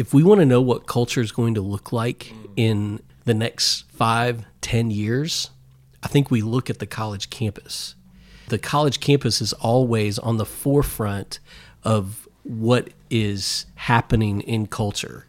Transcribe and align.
if 0.00 0.14
we 0.14 0.22
want 0.22 0.40
to 0.40 0.46
know 0.46 0.62
what 0.62 0.86
culture 0.86 1.20
is 1.20 1.30
going 1.30 1.52
to 1.52 1.60
look 1.60 1.92
like 1.92 2.32
in 2.56 3.02
the 3.26 3.34
next 3.34 3.82
five, 3.90 4.46
ten 4.62 4.90
years, 4.90 5.50
I 6.02 6.08
think 6.08 6.30
we 6.30 6.40
look 6.40 6.70
at 6.70 6.78
the 6.78 6.86
college 6.86 7.28
campus. 7.28 7.96
The 8.48 8.56
college 8.58 9.00
campus 9.00 9.42
is 9.42 9.52
always 9.52 10.18
on 10.18 10.38
the 10.38 10.46
forefront 10.46 11.38
of 11.84 12.26
what 12.44 12.88
is 13.10 13.66
happening 13.74 14.40
in 14.40 14.68
culture. 14.68 15.26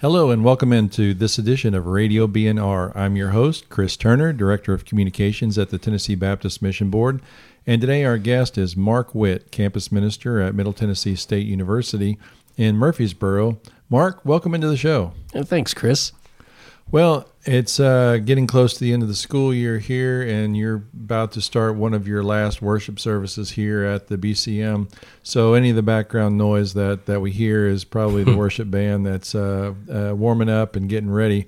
Hello 0.00 0.30
and 0.30 0.42
welcome 0.42 0.72
into 0.72 1.12
this 1.12 1.36
edition 1.36 1.74
of 1.74 1.86
Radio 1.86 2.26
B&R. 2.26 2.96
I'm 2.96 3.16
your 3.16 3.32
host, 3.32 3.68
Chris 3.68 3.98
Turner, 3.98 4.32
Director 4.32 4.72
of 4.72 4.86
Communications 4.86 5.58
at 5.58 5.68
the 5.68 5.76
Tennessee 5.76 6.14
Baptist 6.14 6.62
Mission 6.62 6.88
Board. 6.88 7.20
And 7.70 7.80
today 7.80 8.04
our 8.04 8.18
guest 8.18 8.58
is 8.58 8.76
Mark 8.76 9.14
Witt, 9.14 9.52
Campus 9.52 9.92
Minister 9.92 10.40
at 10.40 10.56
Middle 10.56 10.72
Tennessee 10.72 11.14
State 11.14 11.46
University 11.46 12.18
in 12.56 12.76
Murfreesboro. 12.76 13.60
Mark, 13.88 14.20
welcome 14.24 14.56
into 14.56 14.66
the 14.66 14.76
show. 14.76 15.12
thanks, 15.44 15.72
Chris. 15.72 16.10
Well, 16.90 17.28
it's 17.44 17.78
uh, 17.78 18.18
getting 18.24 18.48
close 18.48 18.74
to 18.74 18.80
the 18.80 18.92
end 18.92 19.04
of 19.04 19.08
the 19.08 19.14
school 19.14 19.54
year 19.54 19.78
here, 19.78 20.20
and 20.20 20.56
you're 20.56 20.82
about 20.92 21.30
to 21.30 21.40
start 21.40 21.76
one 21.76 21.94
of 21.94 22.08
your 22.08 22.24
last 22.24 22.60
worship 22.60 22.98
services 22.98 23.52
here 23.52 23.84
at 23.84 24.08
the 24.08 24.18
BCM. 24.18 24.92
So, 25.22 25.54
any 25.54 25.70
of 25.70 25.76
the 25.76 25.82
background 25.82 26.36
noise 26.36 26.74
that, 26.74 27.06
that 27.06 27.20
we 27.20 27.30
hear 27.30 27.68
is 27.68 27.84
probably 27.84 28.24
the 28.24 28.36
worship 28.36 28.68
band 28.68 29.06
that's 29.06 29.32
uh, 29.32 29.74
uh, 29.88 30.12
warming 30.16 30.48
up 30.48 30.74
and 30.74 30.88
getting 30.88 31.12
ready. 31.12 31.46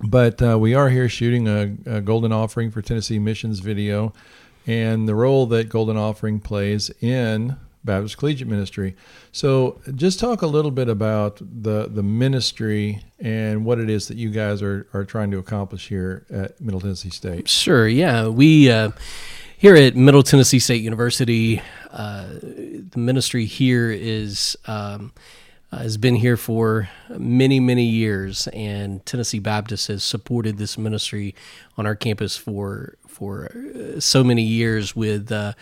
But 0.00 0.40
uh, 0.40 0.58
we 0.58 0.74
are 0.74 0.88
here 0.88 1.10
shooting 1.10 1.46
a, 1.46 1.76
a 1.84 2.00
Golden 2.00 2.32
Offering 2.32 2.70
for 2.70 2.80
Tennessee 2.80 3.18
Missions 3.18 3.60
video, 3.60 4.14
and 4.66 5.08
the 5.08 5.14
role 5.14 5.46
that 5.46 5.68
Golden 5.68 5.96
Offering 5.96 6.40
plays 6.40 6.90
in 7.00 7.56
Baptist 7.84 8.18
Collegiate 8.18 8.48
Ministry. 8.48 8.96
So, 9.32 9.80
just 9.94 10.18
talk 10.18 10.42
a 10.42 10.46
little 10.46 10.70
bit 10.70 10.88
about 10.88 11.40
the 11.40 11.88
the 11.88 12.02
ministry 12.02 13.02
and 13.18 13.64
what 13.64 13.78
it 13.78 13.88
is 13.88 14.08
that 14.08 14.16
you 14.16 14.30
guys 14.30 14.60
are 14.60 14.86
are 14.92 15.04
trying 15.04 15.30
to 15.30 15.38
accomplish 15.38 15.88
here 15.88 16.26
at 16.28 16.60
Middle 16.60 16.80
Tennessee 16.80 17.10
State. 17.10 17.48
Sure. 17.48 17.88
Yeah, 17.88 18.28
we 18.28 18.70
uh, 18.70 18.90
here 19.56 19.76
at 19.76 19.96
Middle 19.96 20.22
Tennessee 20.22 20.58
State 20.58 20.82
University, 20.82 21.62
uh, 21.90 22.26
the 22.42 22.98
ministry 22.98 23.46
here 23.46 23.90
is. 23.90 24.56
Um, 24.66 25.12
uh, 25.76 25.80
has 25.82 25.96
been 25.96 26.16
here 26.16 26.36
for 26.36 26.88
many, 27.10 27.60
many 27.60 27.84
years, 27.84 28.48
and 28.48 29.04
Tennessee 29.04 29.38
Baptist 29.38 29.88
has 29.88 30.02
supported 30.02 30.56
this 30.56 30.78
ministry 30.78 31.34
on 31.76 31.86
our 31.86 31.94
campus 31.94 32.36
for 32.36 32.96
for 33.06 33.50
uh, 33.54 34.00
so 34.00 34.24
many 34.24 34.42
years 34.42 34.96
with 34.96 35.30
uh, 35.30 35.52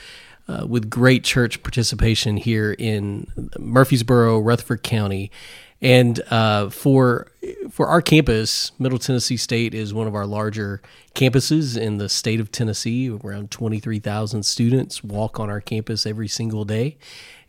uh, 0.46 0.66
with 0.68 0.88
great 0.88 1.24
church 1.24 1.62
participation 1.62 2.36
here 2.36 2.72
in 2.78 3.26
Murfreesboro, 3.58 4.38
Rutherford 4.38 4.82
County. 4.82 5.30
And 5.84 6.18
uh, 6.30 6.70
for 6.70 7.28
for 7.70 7.88
our 7.88 8.00
campus, 8.00 8.72
Middle 8.78 8.98
Tennessee 8.98 9.36
State 9.36 9.74
is 9.74 9.92
one 9.92 10.06
of 10.06 10.14
our 10.14 10.24
larger 10.24 10.80
campuses 11.14 11.76
in 11.76 11.98
the 11.98 12.08
state 12.08 12.40
of 12.40 12.50
Tennessee. 12.50 13.10
Around 13.10 13.50
twenty 13.50 13.80
three 13.80 13.98
thousand 13.98 14.44
students 14.44 15.04
walk 15.04 15.38
on 15.38 15.50
our 15.50 15.60
campus 15.60 16.06
every 16.06 16.26
single 16.26 16.64
day, 16.64 16.96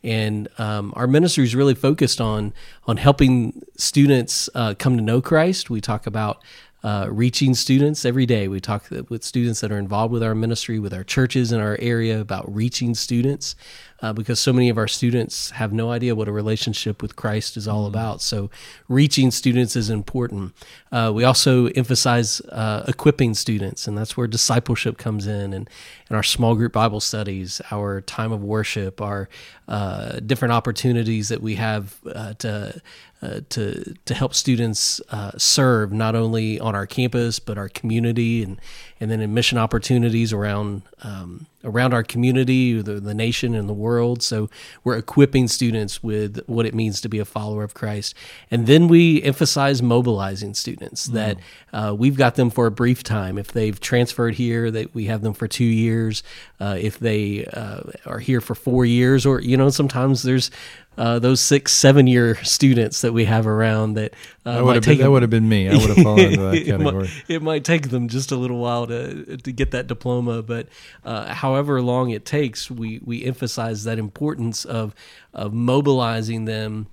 and 0.03 0.49
um, 0.57 0.91
our 0.97 1.07
ministry 1.07 1.45
is 1.45 1.55
really 1.55 1.75
focused 1.75 2.19
on 2.19 2.53
on 2.85 2.97
helping 2.97 3.63
students 3.77 4.49
uh, 4.53 4.73
come 4.77 4.97
to 4.97 5.01
know 5.01 5.21
Christ. 5.21 5.69
We 5.69 5.79
talk 5.79 6.05
about 6.05 6.43
uh, 6.83 7.07
reaching 7.09 7.55
students 7.55 8.03
every 8.03 8.25
day. 8.25 8.49
We 8.49 8.59
talk 8.59 8.89
with 9.07 9.23
students 9.23 9.61
that 9.61 9.71
are 9.71 9.79
involved 9.79 10.11
with 10.11 10.21
our 10.21 10.35
ministry, 10.35 10.77
with 10.77 10.93
our 10.93 11.05
churches 11.05 11.53
in 11.53 11.61
our 11.61 11.77
area 11.79 12.19
about 12.19 12.53
reaching 12.53 12.95
students 12.95 13.55
uh, 14.01 14.13
because 14.13 14.39
so 14.39 14.51
many 14.51 14.69
of 14.69 14.77
our 14.77 14.87
students 14.87 15.51
have 15.51 15.71
no 15.71 15.91
idea 15.91 16.15
what 16.15 16.27
a 16.27 16.31
relationship 16.31 17.01
with 17.01 17.15
Christ 17.15 17.57
is 17.57 17.67
all 17.67 17.85
mm-hmm. 17.85 17.95
about. 17.95 18.21
So, 18.21 18.49
reaching 18.87 19.31
students 19.31 19.75
is 19.75 19.89
important. 19.89 20.53
Uh, 20.91 21.11
we 21.13 21.23
also 21.23 21.67
emphasize 21.67 22.41
uh, 22.51 22.83
equipping 22.87 23.33
students, 23.33 23.87
and 23.87 23.97
that's 23.97 24.17
where 24.17 24.27
discipleship 24.27 24.97
comes 24.97 25.27
in, 25.27 25.53
and, 25.53 25.69
and 26.09 26.15
our 26.15 26.23
small 26.23 26.55
group 26.55 26.73
Bible 26.73 26.99
studies, 26.99 27.61
our 27.71 28.01
time 28.01 28.31
of 28.31 28.43
worship, 28.43 29.01
our 29.01 29.29
uh, 29.67 30.19
different 30.19 30.51
opportunities 30.51 31.29
that 31.29 31.41
we 31.41 31.55
have 31.55 31.95
uh, 32.13 32.33
to 32.35 32.81
uh, 33.21 33.39
to 33.49 33.95
to 34.05 34.13
help 34.13 34.33
students 34.33 35.01
uh, 35.09 35.31
serve 35.37 35.91
not 35.91 36.15
only 36.15 36.59
on 36.59 36.75
our 36.75 36.85
campus 36.85 37.39
but 37.39 37.57
our 37.57 37.69
community 37.69 38.43
and 38.43 38.59
and 38.99 39.09
then 39.09 39.21
in 39.21 39.33
mission 39.33 39.57
opportunities 39.57 40.31
around 40.31 40.83
um, 41.01 41.47
around 41.65 41.93
our 41.93 42.03
community, 42.03 42.81
the, 42.81 42.99
the 42.99 43.13
nation, 43.13 43.55
and 43.55 43.67
the 43.67 43.73
world. 43.73 44.23
So 44.23 44.49
we're 44.83 44.97
equipping 44.97 45.47
students 45.47 46.01
with 46.01 46.41
what 46.45 46.65
it 46.65 46.73
means 46.73 47.01
to 47.01 47.09
be 47.09 47.19
a 47.19 47.25
follower 47.25 47.63
of 47.63 47.73
Christ. 47.73 48.15
And 48.49 48.67
then 48.67 48.87
we 48.87 49.21
emphasize 49.23 49.81
mobilizing 49.81 50.53
students 50.53 51.07
mm-hmm. 51.07 51.15
that 51.15 51.37
uh, 51.73 51.93
we've 51.93 52.15
got 52.15 52.35
them 52.35 52.49
for 52.49 52.67
a 52.67 52.71
brief 52.71 53.03
time. 53.03 53.37
If 53.37 53.51
they've 53.51 53.79
transferred 53.79 54.35
here, 54.35 54.71
that 54.71 54.95
we 54.95 55.05
have 55.05 55.21
them 55.21 55.33
for 55.33 55.47
two 55.47 55.65
years. 55.65 56.23
Uh, 56.59 56.77
if 56.79 56.99
they 56.99 57.45
uh, 57.47 57.81
are 58.05 58.19
here 58.19 58.39
for 58.39 58.55
four 58.55 58.85
years, 58.85 59.25
or 59.25 59.41
you 59.41 59.57
know, 59.57 59.69
sometimes 59.69 60.23
there's 60.23 60.51
uh, 60.97 61.19
those 61.19 61.41
six, 61.41 61.73
seven 61.73 62.07
year 62.07 62.35
students 62.43 63.01
that 63.01 63.13
we 63.13 63.25
have 63.25 63.47
around 63.47 63.95
that 63.95 64.13
uh, 64.45 64.61
would 64.63 64.75
have 64.75 64.85
been, 64.85 64.97
that 64.99 65.11
would 65.11 65.21
have 65.21 65.29
been 65.29 65.49
me. 65.49 65.69
I 65.69 65.73
would 65.73 65.89
have 65.89 66.03
fallen 66.03 66.19
into 66.19 66.41
that 66.51 66.65
category. 66.65 66.77
it, 66.77 66.83
might, 66.83 67.35
it, 67.35 67.41
might, 67.41 67.63
take 67.63 67.89
them 67.89 68.07
just 68.07 68.31
a 68.31 68.35
little 68.35 68.59
while 68.59 68.87
to 68.87 69.37
to 69.37 69.51
get 69.51 69.71
that 69.71 69.87
diploma, 69.87 70.41
but 70.41 70.67
uh, 71.03 71.33
however 71.33 71.81
long 71.81 72.11
it 72.11 72.25
takes, 72.25 72.69
we 72.71 72.99
we 73.03 73.23
emphasize 73.23 73.83
that 73.83 73.99
importance 73.99 74.65
of 74.65 74.95
of 75.33 75.53
mobilizing 75.53 76.45
them. 76.45 76.87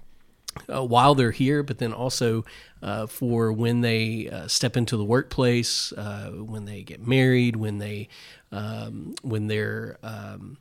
Uh, 0.69 0.85
while 0.85 1.15
they're 1.15 1.31
here, 1.31 1.63
but 1.63 1.79
then 1.79 1.95
also 1.95 2.45
uh, 2.83 3.07
for 3.07 3.51
when 3.51 3.81
they 3.81 4.29
uh, 4.29 4.47
step 4.47 4.77
into 4.77 4.99
the 4.99 5.05
workplace, 5.05 5.93
uh, 5.93 6.31
when 6.31 6.67
they 6.67 6.83
get 6.83 7.07
married, 7.07 7.57
when 7.57 7.79
they 7.79 8.07
um, 8.53 9.15
when 9.23 9.47
they're 9.47 9.97
um, 10.03 10.59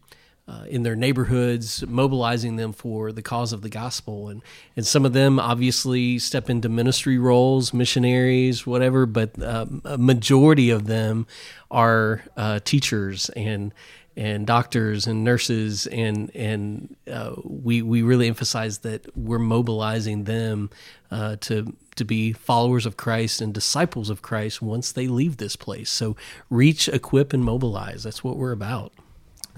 uh, 0.47 0.65
in 0.67 0.83
their 0.83 0.95
neighborhoods, 0.95 1.85
mobilizing 1.87 2.55
them 2.55 2.73
for 2.73 3.11
the 3.11 3.21
cause 3.21 3.53
of 3.53 3.61
the 3.61 3.69
gospel. 3.69 4.27
And, 4.27 4.41
and 4.75 4.85
some 4.85 5.05
of 5.05 5.13
them 5.13 5.39
obviously 5.39 6.19
step 6.19 6.49
into 6.49 6.67
ministry 6.67 7.17
roles, 7.17 7.73
missionaries, 7.73 8.65
whatever, 8.65 9.05
but 9.05 9.41
uh, 9.41 9.65
a 9.85 9.97
majority 9.97 10.69
of 10.69 10.87
them 10.87 11.27
are 11.69 12.23
uh, 12.35 12.59
teachers 12.63 13.29
and 13.29 13.73
and 14.17 14.45
doctors 14.45 15.07
and 15.07 15.23
nurses 15.23 15.87
and 15.87 16.35
and 16.35 16.97
uh, 17.09 17.33
we 17.45 17.81
we 17.81 18.01
really 18.01 18.27
emphasize 18.27 18.79
that 18.79 19.05
we're 19.15 19.39
mobilizing 19.39 20.25
them 20.25 20.69
uh, 21.11 21.37
to 21.39 21.73
to 21.95 22.03
be 22.03 22.33
followers 22.33 22.85
of 22.85 22.97
Christ 22.97 23.41
and 23.41 23.53
disciples 23.53 24.09
of 24.09 24.21
Christ 24.21 24.61
once 24.61 24.91
they 24.91 25.07
leave 25.07 25.37
this 25.37 25.55
place. 25.55 25.89
So 25.89 26.15
reach, 26.49 26.87
equip, 26.87 27.31
and 27.31 27.43
mobilize. 27.43 28.03
That's 28.03 28.23
what 28.23 28.37
we're 28.37 28.51
about. 28.51 28.91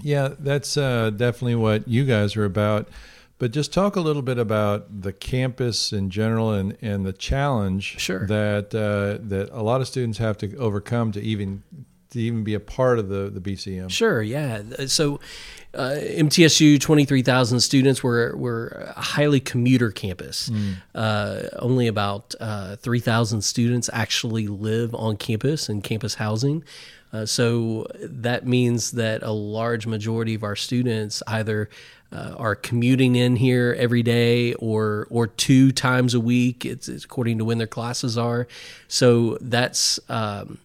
Yeah, 0.00 0.34
that's 0.38 0.76
uh, 0.76 1.10
definitely 1.10 1.56
what 1.56 1.88
you 1.88 2.04
guys 2.04 2.36
are 2.36 2.44
about. 2.44 2.88
But 3.38 3.50
just 3.50 3.72
talk 3.72 3.96
a 3.96 4.00
little 4.00 4.22
bit 4.22 4.38
about 4.38 5.02
the 5.02 5.12
campus 5.12 5.92
in 5.92 6.08
general 6.08 6.52
and, 6.52 6.78
and 6.80 7.04
the 7.04 7.12
challenge 7.12 7.98
sure. 7.98 8.26
that 8.26 8.74
uh, 8.74 9.22
that 9.28 9.50
a 9.50 9.62
lot 9.62 9.80
of 9.80 9.88
students 9.88 10.18
have 10.18 10.38
to 10.38 10.56
overcome 10.56 11.12
to 11.12 11.20
even 11.20 11.62
to 12.10 12.20
even 12.20 12.44
be 12.44 12.54
a 12.54 12.60
part 12.60 12.98
of 12.98 13.08
the, 13.08 13.28
the 13.28 13.40
BCM. 13.40 13.90
Sure, 13.90 14.22
yeah. 14.22 14.62
So 14.86 15.20
uh, 15.74 15.96
MTSU, 16.00 16.80
23,000 16.80 17.60
students. 17.60 18.02
We're, 18.02 18.34
we're 18.36 18.68
a 18.68 19.00
highly 19.00 19.40
commuter 19.40 19.90
campus. 19.90 20.50
Mm. 20.50 20.74
Uh, 20.94 21.42
only 21.58 21.86
about 21.86 22.34
uh, 22.40 22.76
3,000 22.76 23.42
students 23.42 23.90
actually 23.92 24.46
live 24.46 24.94
on 24.94 25.16
campus 25.16 25.68
in 25.68 25.82
campus 25.82 26.14
housing. 26.14 26.64
Uh, 27.12 27.24
so 27.24 27.86
that 28.00 28.46
means 28.46 28.92
that 28.92 29.22
a 29.22 29.30
large 29.30 29.86
majority 29.86 30.34
of 30.34 30.42
our 30.42 30.56
students 30.56 31.22
either 31.28 31.70
uh, 32.12 32.34
are 32.36 32.54
commuting 32.54 33.16
in 33.16 33.36
here 33.36 33.74
every 33.78 34.02
day 34.02 34.54
or 34.54 35.06
or 35.10 35.26
two 35.26 35.72
times 35.72 36.14
a 36.14 36.20
week. 36.20 36.64
It's, 36.64 36.88
it's 36.88 37.04
according 37.04 37.38
to 37.38 37.44
when 37.44 37.58
their 37.58 37.66
classes 37.66 38.18
are. 38.18 38.46
So 38.88 39.38
that's 39.40 40.00
um, 40.08 40.58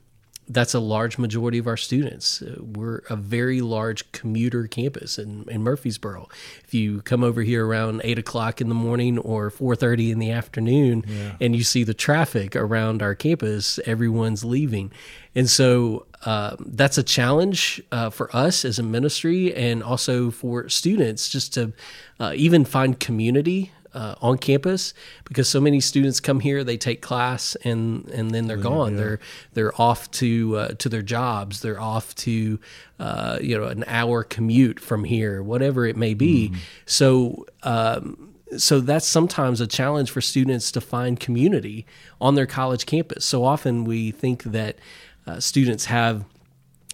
that's 0.49 0.73
a 0.73 0.79
large 0.79 1.17
majority 1.17 1.59
of 1.59 1.67
our 1.67 1.77
students. 1.77 2.41
Uh, 2.41 2.55
we're 2.59 3.03
a 3.09 3.15
very 3.15 3.61
large 3.61 4.11
commuter 4.11 4.67
campus 4.67 5.19
in, 5.19 5.47
in 5.47 5.61
Murfreesboro. 5.61 6.27
If 6.65 6.73
you 6.73 7.01
come 7.03 7.23
over 7.23 7.43
here 7.43 7.65
around 7.65 8.01
eight 8.03 8.17
o'clock 8.17 8.59
in 8.59 8.67
the 8.67 8.75
morning 8.75 9.19
or 9.19 9.49
four 9.49 9.75
thirty 9.75 10.11
in 10.11 10.19
the 10.19 10.31
afternoon, 10.31 11.03
yeah. 11.07 11.35
and 11.39 11.55
you 11.55 11.63
see 11.63 11.83
the 11.83 11.93
traffic 11.93 12.55
around 12.55 13.01
our 13.01 13.15
campus, 13.15 13.79
everyone's 13.85 14.43
leaving, 14.43 14.91
and 15.35 15.49
so 15.49 16.07
uh, 16.25 16.55
that's 16.59 16.97
a 16.97 17.03
challenge 17.03 17.81
uh, 17.91 18.09
for 18.09 18.35
us 18.35 18.65
as 18.65 18.79
a 18.79 18.83
ministry, 18.83 19.53
and 19.53 19.83
also 19.83 20.31
for 20.31 20.67
students, 20.67 21.29
just 21.29 21.53
to 21.53 21.71
uh, 22.19 22.33
even 22.35 22.65
find 22.65 22.99
community 22.99 23.71
uh, 23.93 24.15
on 24.21 24.37
campus 24.37 24.93
because 25.25 25.49
so 25.49 25.59
many 25.59 25.79
students 25.79 26.19
come 26.19 26.39
here, 26.39 26.63
they 26.63 26.77
take 26.77 27.01
class, 27.01 27.55
and 27.63 28.07
and 28.09 28.31
then 28.31 28.47
they're 28.47 28.57
gone. 28.57 28.93
Yeah. 28.93 28.97
They're 28.97 29.19
they're 29.53 29.81
off 29.81 30.09
to 30.11 30.57
uh, 30.57 30.67
to 30.75 30.89
their 30.89 31.01
jobs. 31.01 31.61
They're 31.61 31.79
off 31.79 32.13
to 32.15 32.59
uh, 32.99 33.39
you 33.41 33.57
know 33.57 33.65
an 33.65 33.83
hour 33.87 34.23
commute 34.23 34.79
from 34.79 35.03
here, 35.03 35.41
whatever 35.41 35.85
it 35.85 35.97
may 35.97 36.13
be. 36.13 36.49
Mm. 36.49 36.57
So. 36.85 37.45
Um, 37.63 38.25
so 38.57 38.79
that's 38.79 39.05
sometimes 39.05 39.61
a 39.61 39.67
challenge 39.67 40.09
for 40.09 40.21
students 40.21 40.71
to 40.71 40.81
find 40.81 41.19
community 41.19 41.85
on 42.19 42.33
their 42.33 42.47
college 42.47 42.87
campus. 42.87 43.23
So 43.23 43.43
often 43.43 43.83
we 43.83 44.09
think 44.09 44.41
that 44.41 44.79
uh, 45.27 45.39
students 45.39 45.85
have 45.85 46.25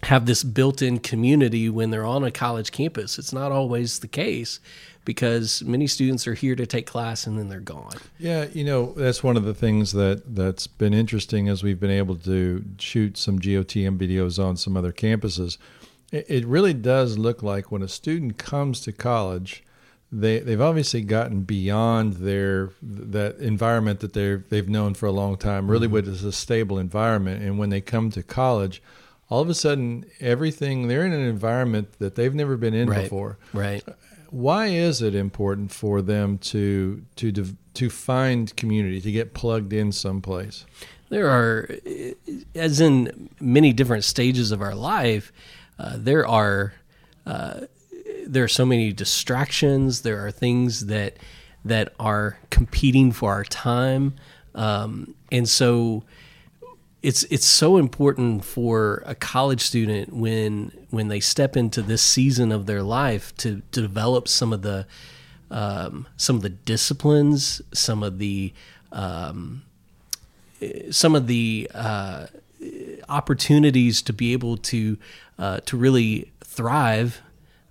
have 0.03 0.25
this 0.25 0.43
built-in 0.43 0.99
community 0.99 1.69
when 1.69 1.91
they're 1.91 2.05
on 2.05 2.25
a 2.25 2.29
college 2.29 2.71
campus. 2.71 3.17
It's 3.17 3.31
not 3.31 3.53
always 3.53 3.99
the 3.99 4.07
case 4.09 4.59
because 5.05 5.63
many 5.63 5.87
students 5.87 6.27
are 6.27 6.33
here 6.33 6.55
to 6.55 6.65
take 6.65 6.87
class 6.87 7.25
and 7.27 7.37
then 7.37 7.47
they're 7.47 7.59
gone. 7.59 7.95
Yeah, 8.17 8.47
you 8.51 8.63
know, 8.63 8.93
that's 8.93 9.23
one 9.23 9.37
of 9.37 9.43
the 9.43 9.53
things 9.53 9.93
that 9.93 10.35
that's 10.35 10.67
been 10.67 10.93
interesting 10.93 11.47
as 11.47 11.63
we've 11.63 11.79
been 11.79 11.91
able 11.91 12.15
to 12.17 12.65
shoot 12.79 13.17
some 13.17 13.39
GOTM 13.39 13.97
videos 13.97 14.43
on 14.43 14.57
some 14.57 14.75
other 14.75 14.91
campuses. 14.91 15.57
It, 16.11 16.25
it 16.27 16.45
really 16.45 16.73
does 16.73 17.17
look 17.17 17.43
like 17.43 17.71
when 17.71 17.83
a 17.83 17.87
student 17.87 18.37
comes 18.37 18.81
to 18.81 18.91
college, 18.91 19.63
they 20.11 20.39
they've 20.39 20.61
obviously 20.61 21.01
gotten 21.01 21.41
beyond 21.41 22.13
their 22.13 22.71
that 22.81 23.37
environment 23.37 23.99
that 23.99 24.13
they 24.13 24.35
they've 24.35 24.69
known 24.69 24.93
for 24.93 25.05
a 25.05 25.11
long 25.11 25.37
time. 25.37 25.69
Really, 25.69 25.87
mm-hmm. 25.87 25.93
what 25.93 26.07
is 26.07 26.23
a 26.23 26.31
stable 26.31 26.79
environment, 26.79 27.43
and 27.43 27.57
when 27.57 27.69
they 27.69 27.81
come 27.81 28.09
to 28.11 28.23
college, 28.23 28.81
all 29.29 29.41
of 29.41 29.49
a 29.49 29.53
sudden 29.53 30.05
everything 30.19 30.87
they're 30.87 31.05
in 31.05 31.13
an 31.13 31.21
environment 31.21 31.99
that 31.99 32.15
they've 32.15 32.33
never 32.33 32.57
been 32.57 32.73
in 32.73 32.89
right. 32.89 33.03
before. 33.03 33.37
Right. 33.53 33.83
Why 34.35 34.67
is 34.67 35.01
it 35.01 35.15
important 35.15 35.71
for 35.71 36.01
them 36.01 36.39
to 36.39 37.05
to 37.15 37.31
to 37.75 37.89
find 37.89 38.53
community 38.57 38.99
to 38.99 39.09
get 39.09 39.33
plugged 39.33 39.71
in 39.71 39.93
someplace? 39.93 40.65
There 41.07 41.29
are, 41.29 41.69
as 42.53 42.81
in 42.81 43.29
many 43.39 43.71
different 43.71 44.03
stages 44.03 44.51
of 44.51 44.61
our 44.61 44.75
life, 44.75 45.31
uh, 45.79 45.95
there 45.95 46.27
are. 46.27 46.73
Uh, 47.25 47.61
there 48.27 48.43
are 48.43 48.49
so 48.49 48.65
many 48.65 48.91
distractions. 48.91 50.01
There 50.01 50.25
are 50.25 50.31
things 50.31 50.87
that 50.87 51.15
that 51.63 51.93
are 51.97 52.37
competing 52.49 53.13
for 53.13 53.31
our 53.31 53.45
time, 53.45 54.15
um, 54.53 55.15
and 55.31 55.47
so 55.47 56.03
it's 57.05 57.21
it's 57.25 57.45
so 57.45 57.77
important 57.77 58.43
for 58.43 59.03
a 59.05 59.13
college 59.13 59.61
student 59.61 60.11
when 60.11 60.71
when 60.89 61.07
they 61.07 61.19
step 61.19 61.55
into 61.55 61.83
this 61.83 62.01
season 62.01 62.51
of 62.51 62.65
their 62.65 62.81
life 62.81 63.35
to, 63.37 63.61
to 63.71 63.81
develop 63.81 64.27
some 64.27 64.51
of 64.51 64.63
the 64.63 64.87
um, 65.51 66.07
some 66.17 66.35
of 66.35 66.41
the 66.41 66.49
disciplines, 66.49 67.61
some 67.71 68.01
of 68.01 68.17
the 68.17 68.53
um, 68.91 69.61
some 70.89 71.13
of 71.13 71.27
the 71.27 71.69
uh, 71.75 72.25
opportunities 73.07 74.01
to 74.01 74.11
be 74.11 74.33
able 74.33 74.57
to 74.57 74.97
uh, 75.37 75.59
to 75.59 75.77
really 75.77 76.31
thrive 76.43 77.21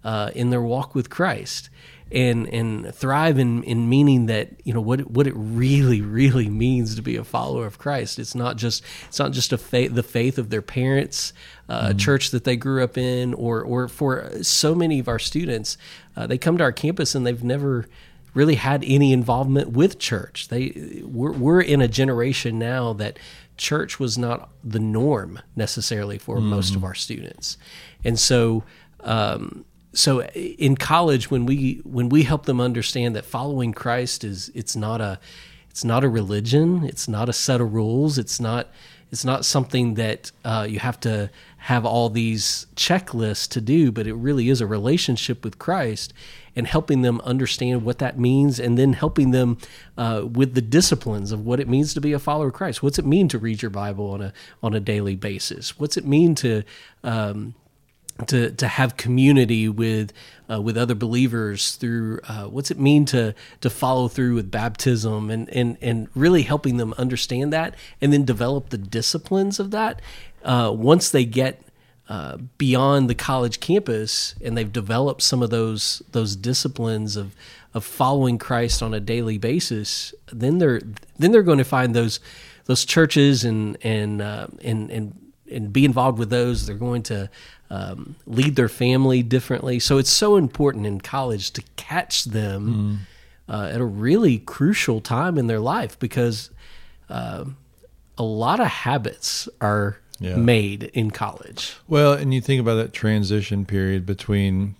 uh, 0.04 0.30
in 0.36 0.50
their 0.50 0.62
walk 0.62 0.94
with 0.94 1.10
Christ 1.10 1.70
and 2.14 2.46
and 2.48 2.94
thrive 2.94 3.38
in 3.38 3.64
in 3.64 3.88
meaning 3.88 4.26
that 4.26 4.48
you 4.64 4.72
know 4.72 4.80
what 4.80 5.10
what 5.10 5.26
it 5.26 5.34
really 5.36 6.00
really 6.00 6.48
means 6.48 6.94
to 6.94 7.02
be 7.02 7.16
a 7.16 7.24
follower 7.24 7.66
of 7.66 7.78
Christ. 7.78 8.20
It's 8.20 8.36
not 8.36 8.56
just 8.56 8.84
it's 9.08 9.18
not 9.18 9.32
just 9.32 9.52
a 9.52 9.58
faith 9.58 9.94
the 9.94 10.02
faith 10.04 10.38
of 10.38 10.48
their 10.48 10.62
parents, 10.62 11.32
uh, 11.68 11.88
mm-hmm. 11.88 11.98
church 11.98 12.30
that 12.30 12.44
they 12.44 12.56
grew 12.56 12.84
up 12.84 12.96
in, 12.96 13.34
or 13.34 13.62
or 13.62 13.88
for 13.88 14.30
so 14.42 14.74
many 14.74 15.00
of 15.00 15.08
our 15.08 15.18
students, 15.18 15.76
uh, 16.16 16.26
they 16.26 16.38
come 16.38 16.56
to 16.58 16.64
our 16.64 16.72
campus 16.72 17.16
and 17.16 17.26
they've 17.26 17.44
never 17.44 17.86
really 18.32 18.54
had 18.54 18.84
any 18.86 19.12
involvement 19.12 19.70
with 19.70 19.98
church. 19.98 20.48
They 20.48 21.02
we're, 21.04 21.32
we're 21.32 21.60
in 21.60 21.80
a 21.80 21.88
generation 21.88 22.60
now 22.60 22.92
that 22.94 23.18
church 23.56 23.98
was 23.98 24.16
not 24.16 24.50
the 24.62 24.80
norm 24.80 25.40
necessarily 25.56 26.18
for 26.18 26.36
mm-hmm. 26.36 26.46
most 26.46 26.76
of 26.76 26.84
our 26.84 26.94
students, 26.94 27.58
and 28.04 28.18
so. 28.18 28.62
Um, 29.00 29.66
so 29.94 30.22
in 30.24 30.76
college 30.76 31.30
when 31.30 31.46
we 31.46 31.80
when 31.84 32.08
we 32.08 32.24
help 32.24 32.46
them 32.46 32.60
understand 32.60 33.16
that 33.16 33.24
following 33.24 33.72
Christ 33.72 34.24
is 34.24 34.50
it's 34.54 34.76
not 34.76 35.00
a 35.00 35.18
it's 35.70 35.84
not 35.84 36.04
a 36.04 36.08
religion 36.08 36.84
it's 36.84 37.08
not 37.08 37.28
a 37.28 37.32
set 37.32 37.60
of 37.60 37.72
rules 37.72 38.18
it's 38.18 38.40
not 38.40 38.68
it's 39.10 39.24
not 39.24 39.44
something 39.44 39.94
that 39.94 40.32
uh, 40.44 40.66
you 40.68 40.80
have 40.80 40.98
to 41.00 41.30
have 41.58 41.86
all 41.86 42.10
these 42.10 42.66
checklists 42.76 43.48
to 43.50 43.60
do 43.60 43.92
but 43.92 44.06
it 44.06 44.14
really 44.14 44.48
is 44.48 44.60
a 44.60 44.66
relationship 44.66 45.44
with 45.44 45.58
Christ 45.58 46.12
and 46.56 46.66
helping 46.66 47.02
them 47.02 47.20
understand 47.22 47.84
what 47.84 47.98
that 47.98 48.18
means 48.18 48.60
and 48.60 48.78
then 48.78 48.92
helping 48.92 49.30
them 49.30 49.58
uh, 49.98 50.22
with 50.24 50.54
the 50.54 50.62
disciplines 50.62 51.32
of 51.32 51.44
what 51.44 51.60
it 51.60 51.68
means 51.68 51.94
to 51.94 52.00
be 52.00 52.12
a 52.12 52.18
follower 52.18 52.48
of 52.48 52.54
Christ. 52.54 52.82
What's 52.82 52.98
it 52.98 53.06
mean 53.06 53.28
to 53.28 53.38
read 53.38 53.62
your 53.62 53.70
Bible 53.70 54.10
on 54.10 54.20
a 54.22 54.32
on 54.62 54.74
a 54.74 54.80
daily 54.80 55.16
basis? 55.16 55.78
What's 55.78 55.96
it 55.96 56.06
mean 56.06 56.34
to 56.36 56.62
um, 57.02 57.54
to 58.26 58.52
to 58.52 58.68
have 58.68 58.96
community 58.96 59.68
with 59.68 60.12
uh, 60.50 60.60
with 60.60 60.76
other 60.76 60.94
believers 60.94 61.76
through 61.76 62.20
uh, 62.28 62.44
what's 62.44 62.70
it 62.70 62.78
mean 62.78 63.04
to 63.06 63.34
to 63.60 63.68
follow 63.68 64.08
through 64.08 64.34
with 64.34 64.50
baptism 64.50 65.30
and 65.30 65.48
and 65.50 65.76
and 65.80 66.08
really 66.14 66.42
helping 66.42 66.76
them 66.76 66.94
understand 66.96 67.52
that 67.52 67.74
and 68.00 68.12
then 68.12 68.24
develop 68.24 68.70
the 68.70 68.78
disciplines 68.78 69.58
of 69.58 69.70
that 69.72 70.00
uh, 70.44 70.72
once 70.74 71.10
they 71.10 71.24
get 71.24 71.60
uh, 72.08 72.36
beyond 72.58 73.08
the 73.10 73.14
college 73.14 73.60
campus 73.60 74.34
and 74.44 74.56
they've 74.56 74.72
developed 74.72 75.22
some 75.22 75.42
of 75.42 75.50
those 75.50 76.02
those 76.12 76.36
disciplines 76.36 77.16
of 77.16 77.34
of 77.72 77.84
following 77.84 78.38
Christ 78.38 78.80
on 78.80 78.94
a 78.94 79.00
daily 79.00 79.38
basis 79.38 80.14
then 80.32 80.58
they're 80.58 80.80
then 81.18 81.32
they're 81.32 81.42
going 81.42 81.58
to 81.58 81.64
find 81.64 81.94
those 81.94 82.20
those 82.66 82.84
churches 82.84 83.44
and 83.44 83.76
and 83.82 84.22
uh, 84.22 84.46
and 84.62 84.90
and 84.90 85.24
and 85.50 85.72
be 85.72 85.84
involved 85.84 86.18
with 86.18 86.30
those. 86.30 86.66
They're 86.66 86.76
going 86.76 87.02
to 87.04 87.30
um, 87.74 88.14
lead 88.24 88.54
their 88.54 88.68
family 88.68 89.22
differently. 89.24 89.80
So 89.80 89.98
it's 89.98 90.10
so 90.10 90.36
important 90.36 90.86
in 90.86 91.00
college 91.00 91.50
to 91.52 91.62
catch 91.74 92.24
them 92.24 93.00
mm. 93.48 93.52
uh, 93.52 93.66
at 93.66 93.80
a 93.80 93.84
really 93.84 94.38
crucial 94.38 95.00
time 95.00 95.36
in 95.38 95.48
their 95.48 95.58
life 95.58 95.98
because 95.98 96.50
uh, 97.10 97.44
a 98.16 98.22
lot 98.22 98.60
of 98.60 98.68
habits 98.68 99.48
are 99.60 99.98
yeah. 100.20 100.36
made 100.36 100.84
in 100.94 101.10
college. 101.10 101.74
Well, 101.88 102.12
and 102.12 102.32
you 102.32 102.40
think 102.40 102.60
about 102.60 102.76
that 102.76 102.92
transition 102.92 103.66
period 103.66 104.06
between 104.06 104.76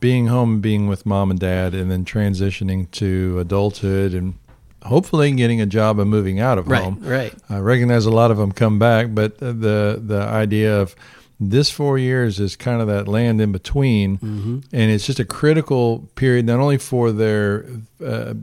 being 0.00 0.26
home, 0.26 0.60
being 0.60 0.86
with 0.86 1.06
mom 1.06 1.30
and 1.30 1.40
dad, 1.40 1.72
and 1.74 1.90
then 1.90 2.04
transitioning 2.04 2.90
to 2.90 3.38
adulthood 3.38 4.12
and 4.12 4.34
hopefully 4.82 5.32
getting 5.32 5.62
a 5.62 5.66
job 5.66 5.98
and 5.98 6.10
moving 6.10 6.40
out 6.40 6.58
of 6.58 6.68
right, 6.68 6.82
home. 6.82 6.98
Right. 7.00 7.32
I 7.48 7.58
recognize 7.60 8.04
a 8.04 8.10
lot 8.10 8.30
of 8.30 8.36
them 8.36 8.52
come 8.52 8.78
back, 8.78 9.14
but 9.14 9.38
the 9.38 9.98
the 10.04 10.26
idea 10.28 10.78
of 10.78 10.94
this 11.40 11.70
four 11.70 11.98
years 11.98 12.38
is 12.38 12.56
kind 12.56 12.80
of 12.80 12.88
that 12.88 13.08
land 13.08 13.40
in 13.40 13.52
between, 13.52 14.18
mm-hmm. 14.18 14.58
and 14.72 14.90
it's 14.90 15.06
just 15.06 15.18
a 15.18 15.24
critical 15.24 16.08
period 16.14 16.46
not 16.46 16.60
only 16.60 16.78
for 16.78 17.12
their 17.12 17.66
uh, 18.04 18.34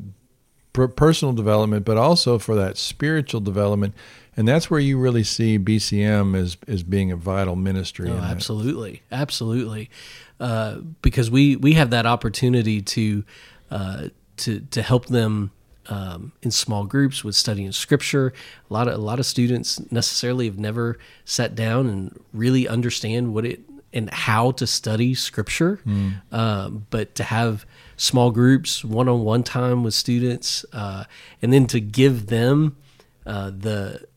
personal 0.74 1.34
development 1.34 1.86
but 1.86 1.98
also 1.98 2.38
for 2.38 2.56
that 2.56 2.78
spiritual 2.78 3.42
development. 3.42 3.94
And 4.38 4.48
that's 4.48 4.72
where 4.72 4.80
you 4.80 4.98
really 4.98 5.24
see 5.24 5.60
BCM 5.60 6.38
as 6.38 6.58
as 6.68 6.84
being 6.84 7.12
a 7.12 7.18
vital 7.18 7.58
ministry. 7.58 8.10
Oh, 8.10 8.18
absolutely, 8.18 9.04
absolutely, 9.12 9.90
uh, 10.40 10.78
because 11.02 11.30
we 11.30 11.58
we 11.58 11.74
have 11.74 11.90
that 11.90 12.06
opportunity 12.06 12.82
to 12.82 13.26
uh, 13.70 14.08
to 14.38 14.62
to 14.72 14.82
help 14.82 15.08
them 15.08 15.52
um, 15.88 16.32
in 16.42 16.52
small 16.52 16.86
groups 16.86 17.24
with 17.24 17.36
studying 17.36 17.72
scripture. 17.72 18.34
A 18.70 18.74
lot 18.74 18.88
of 18.88 18.96
a 18.96 18.98
lot 18.98 19.20
of 19.20 19.26
students 19.26 19.80
necessarily 19.92 20.46
have 20.46 20.60
never 20.60 20.98
sat 21.26 21.56
down 21.56 21.88
and 21.88 22.20
really 22.34 22.68
understand 22.68 23.34
what 23.34 23.46
it 23.46 23.62
and 23.94 24.10
how 24.10 24.52
to 24.52 24.66
study 24.66 25.14
scripture. 25.14 25.82
Mm. 25.86 26.22
Um, 26.32 26.88
but 26.90 27.16
to 27.16 27.24
have 27.24 27.66
small 27.98 28.32
groups, 28.32 28.84
one 28.86 29.10
on 29.10 29.24
one 29.24 29.44
time 29.44 29.84
with 29.84 29.94
students, 29.94 30.66
uh, 30.74 31.06
and 31.42 31.52
then 31.52 31.68
to 31.68 31.80
give 31.80 32.28
them 32.28 32.78
uh, 33.26 33.52
the 33.56 34.08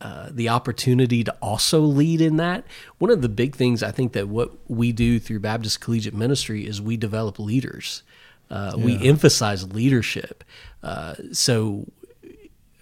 uh, 0.00 0.28
the 0.30 0.48
opportunity 0.48 1.22
to 1.22 1.36
also 1.42 1.80
lead 1.80 2.22
in 2.22 2.36
that. 2.38 2.64
One 2.98 3.10
of 3.10 3.20
the 3.20 3.28
big 3.28 3.54
things 3.54 3.82
I 3.82 3.90
think 3.90 4.14
that 4.14 4.28
what 4.28 4.52
we 4.66 4.92
do 4.92 5.18
through 5.20 5.40
Baptist 5.40 5.80
Collegiate 5.80 6.14
Ministry 6.14 6.66
is 6.66 6.80
we 6.80 6.96
develop 6.96 7.38
leaders. 7.38 8.02
Uh, 8.50 8.74
yeah. 8.76 8.84
We 8.84 9.08
emphasize 9.08 9.72
leadership. 9.72 10.44
Uh, 10.82 11.14
so 11.32 11.86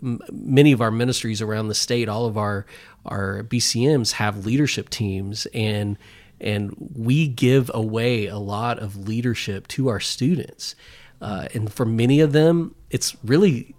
m- 0.02 0.20
many 0.32 0.72
of 0.72 0.80
our 0.80 0.90
ministries 0.90 1.42
around 1.42 1.68
the 1.68 1.74
state, 1.74 2.08
all 2.08 2.26
of 2.26 2.36
our 2.38 2.66
our 3.04 3.42
BCMs 3.42 4.12
have 4.12 4.44
leadership 4.46 4.88
teams, 4.88 5.46
and 5.54 5.98
and 6.40 6.74
we 6.94 7.26
give 7.26 7.70
away 7.74 8.26
a 8.26 8.38
lot 8.38 8.78
of 8.78 9.08
leadership 9.08 9.66
to 9.68 9.88
our 9.88 10.00
students. 10.00 10.74
Uh, 11.20 11.48
and 11.52 11.72
for 11.72 11.84
many 11.84 12.20
of 12.20 12.32
them, 12.32 12.74
it's 12.90 13.16
really 13.24 13.74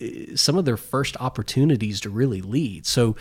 uh, 0.00 0.36
some 0.36 0.56
of 0.56 0.64
their 0.64 0.76
first 0.76 1.16
opportunities 1.18 2.00
to 2.00 2.10
really 2.10 2.40
lead. 2.40 2.86
So, 2.86 3.16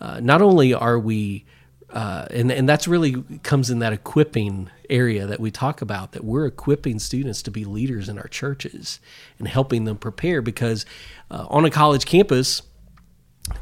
uh, 0.00 0.20
not 0.20 0.40
only 0.40 0.72
are 0.72 0.98
we 0.98 1.44
uh, 1.92 2.26
and 2.30 2.50
and 2.52 2.68
that's 2.68 2.86
really 2.86 3.22
comes 3.42 3.70
in 3.70 3.78
that 3.80 3.92
equipping 3.92 4.70
area 4.88 5.26
that 5.26 5.40
we 5.40 5.50
talk 5.50 5.82
about 5.82 6.12
that 6.12 6.24
we're 6.24 6.46
equipping 6.46 6.98
students 6.98 7.42
to 7.42 7.50
be 7.50 7.64
leaders 7.64 8.08
in 8.08 8.18
our 8.18 8.28
churches 8.28 9.00
and 9.38 9.48
helping 9.48 9.84
them 9.84 9.96
prepare 9.96 10.42
because 10.42 10.86
uh, 11.30 11.46
on 11.48 11.64
a 11.64 11.70
college 11.70 12.04
campus 12.04 12.62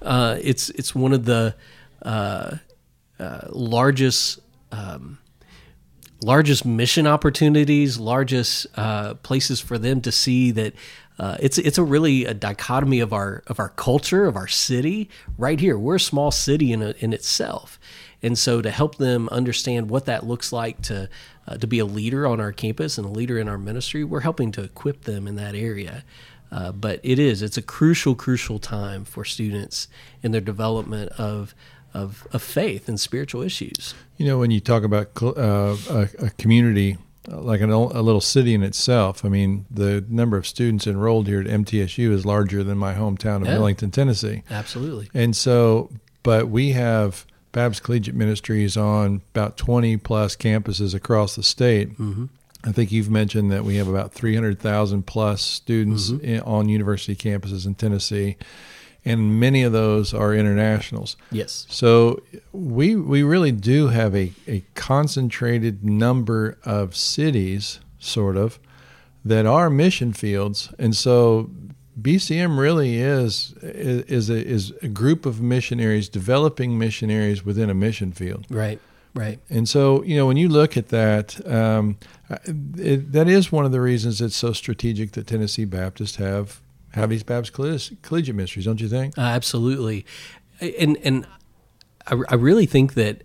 uh, 0.03 0.39
it's 0.43 0.71
it's 0.71 0.95
one 0.95 1.13
of 1.13 1.25
the 1.25 1.55
uh, 2.03 2.57
uh, 3.19 3.41
largest 3.51 4.41
um, 4.73 5.19
largest 6.23 6.65
mission 6.65 7.07
opportunities, 7.07 7.99
largest 7.99 8.73
places 9.23 9.61
for 9.61 9.79
them 9.79 10.01
to 10.01 10.13
see 10.13 10.51
that 10.51 10.75
uh, 11.19 11.37
it's 11.41 11.59
it's 11.59 11.79
a 11.79 11.83
really 11.83 12.25
a 12.25 12.35
dichotomy 12.35 13.01
of 13.01 13.13
our 13.13 13.43
of 13.49 13.59
our 13.59 13.71
culture 13.71 14.27
of 14.27 14.37
our 14.37 14.47
city 14.47 15.11
right 15.37 15.59
here. 15.59 15.77
We're 15.77 15.97
a 15.97 16.01
small 16.01 16.31
city 16.31 16.73
in 16.73 16.83
a, 16.83 16.95
in 16.99 17.13
itself, 17.13 17.81
and 18.23 18.39
so 18.39 18.61
to 18.63 18.71
help 18.71 18.97
them 18.97 19.29
understand 19.31 19.91
what 19.91 20.07
that 20.07 20.27
looks 20.27 20.53
like 20.53 20.83
to 20.83 21.09
uh, 21.47 21.57
to 21.57 21.67
be 21.67 21.79
a 21.79 21.85
leader 21.85 22.27
on 22.27 22.41
our 22.41 22.53
campus 22.53 22.99
and 22.99 23.07
a 23.07 23.11
leader 23.11 23.39
in 23.39 23.49
our 23.49 23.59
ministry, 23.59 24.05
we're 24.05 24.21
helping 24.21 24.53
to 24.53 24.63
equip 24.63 25.05
them 25.05 25.27
in 25.27 25.37
that 25.37 25.55
area. 25.55 26.05
Uh, 26.51 26.73
but 26.73 27.01
it 27.03 27.19
is 27.19 27.43
it's 27.43 27.57
a 27.57 27.63
crucial 27.63 28.15
crucial 28.15 28.59
time 28.59 29.05
for 29.05 29.25
students 29.25 29.89
in 30.23 30.33
their 30.33 30.41
development 30.41 31.11
of 31.13 31.55
of, 31.95 32.27
of 32.33 32.43
faith 32.43 32.89
and 32.89 33.01
spiritual 33.01 33.43
issues. 33.43 33.95
You 34.19 34.27
know, 34.27 34.39
when 34.39 34.51
you 34.51 34.61
talk 34.61 34.83
about 34.83 35.11
uh, 35.23 35.77
a, 35.89 36.09
a, 36.19 36.31
community 36.39 36.99
uh, 37.31 37.41
like 37.41 37.61
an, 37.61 37.71
a 37.71 38.03
little 38.03 38.21
city 38.21 38.55
in 38.55 38.63
itself, 38.63 39.25
I 39.25 39.29
mean, 39.29 39.67
the 39.71 40.05
number 40.09 40.37
of 40.37 40.47
students 40.47 40.87
enrolled 40.87 41.27
here 41.27 41.41
at 41.41 41.47
MTSU 41.47 42.11
is 42.11 42.27
larger 42.27 42.63
than 42.63 42.79
my 42.79 42.95
hometown 42.95 43.43
of 43.43 43.49
yeah. 43.49 43.55
Millington, 43.55 43.91
Tennessee. 43.91 44.43
Absolutely. 44.51 45.11
And 45.15 45.35
so, 45.35 45.91
but 46.23 46.49
we 46.49 46.73
have 46.73 47.27
Baptist 47.53 47.83
Collegiate 47.83 48.15
Ministries 48.15 48.77
on 48.77 49.23
about 49.35 49.57
20 49.57 49.97
plus 49.99 50.37
campuses 50.37 50.95
across 50.95 51.37
the 51.37 51.43
state. 51.43 51.91
Mm-hmm. 51.99 52.27
I 52.65 52.73
think 52.73 52.91
you've 52.91 53.11
mentioned 53.11 53.51
that 53.53 53.65
we 53.65 53.77
have 53.77 53.89
about 53.89 54.13
300,000 54.13 55.07
plus 55.07 55.43
students 55.43 56.11
mm-hmm. 56.11 56.25
in, 56.25 56.41
on 56.41 56.69
university 56.69 57.15
campuses 57.15 57.67
in 57.67 57.75
Tennessee 57.75 58.37
and 59.05 59.41
many 59.41 59.63
of 59.63 59.73
those 59.73 60.13
are 60.13 60.35
internationals. 60.35 61.17
Yes. 61.31 61.67
So 61.71 62.23
we 62.53 62.95
we 62.95 63.23
really 63.23 63.53
do 63.53 63.89
have 63.89 64.15
a, 64.15 64.33
a 64.47 64.63
concentrated 64.75 65.85
number 65.85 66.59
of 66.65 66.95
cities, 66.95 67.81
sort 67.99 68.37
of, 68.37 68.59
that 69.25 69.47
are 69.47 69.71
mission 69.71 70.13
fields, 70.13 70.73
and 70.79 70.95
so 70.95 71.51
BCM 72.01 72.59
really 72.59 72.99
is 72.99 73.55
is 73.63 74.31
a, 74.31 74.47
is 74.47 74.73
a 74.83 74.89
group 74.89 75.27
of 75.27 75.41
missionaries 75.41 76.09
developing 76.09 76.79
missionaries 76.79 77.45
within 77.45 77.71
a 77.71 77.75
mission 77.75 78.13
field. 78.13 78.47
Right. 78.51 78.81
Right. 79.15 79.41
And 79.51 79.69
so, 79.69 80.03
you 80.05 80.17
know, 80.17 80.27
when 80.27 80.37
you 80.37 80.49
look 80.49 80.77
at 80.77 80.89
that, 80.91 81.45
um, 81.51 81.97
it, 82.77 83.11
that 83.13 83.29
is 83.29 83.51
one 83.51 83.65
of 83.65 83.73
the 83.73 83.81
reasons 83.81 84.21
it's 84.21 84.37
so 84.37 84.53
strategic 84.53 85.13
that 85.13 85.27
Tennessee 85.27 85.65
Baptists 85.65 86.17
have 86.17 86.61
have 86.93 87.11
these 87.11 87.23
Baptist 87.23 88.03
collegiate 88.03 88.37
ministries, 88.37 88.65
don't 88.65 88.81
you 88.81 88.89
think? 88.89 89.17
Uh, 89.19 89.23
absolutely, 89.23 90.07
and 90.61 90.97
and 91.03 91.27
I, 92.07 92.21
I 92.29 92.35
really 92.35 92.67
think 92.67 92.95
that 92.95 93.25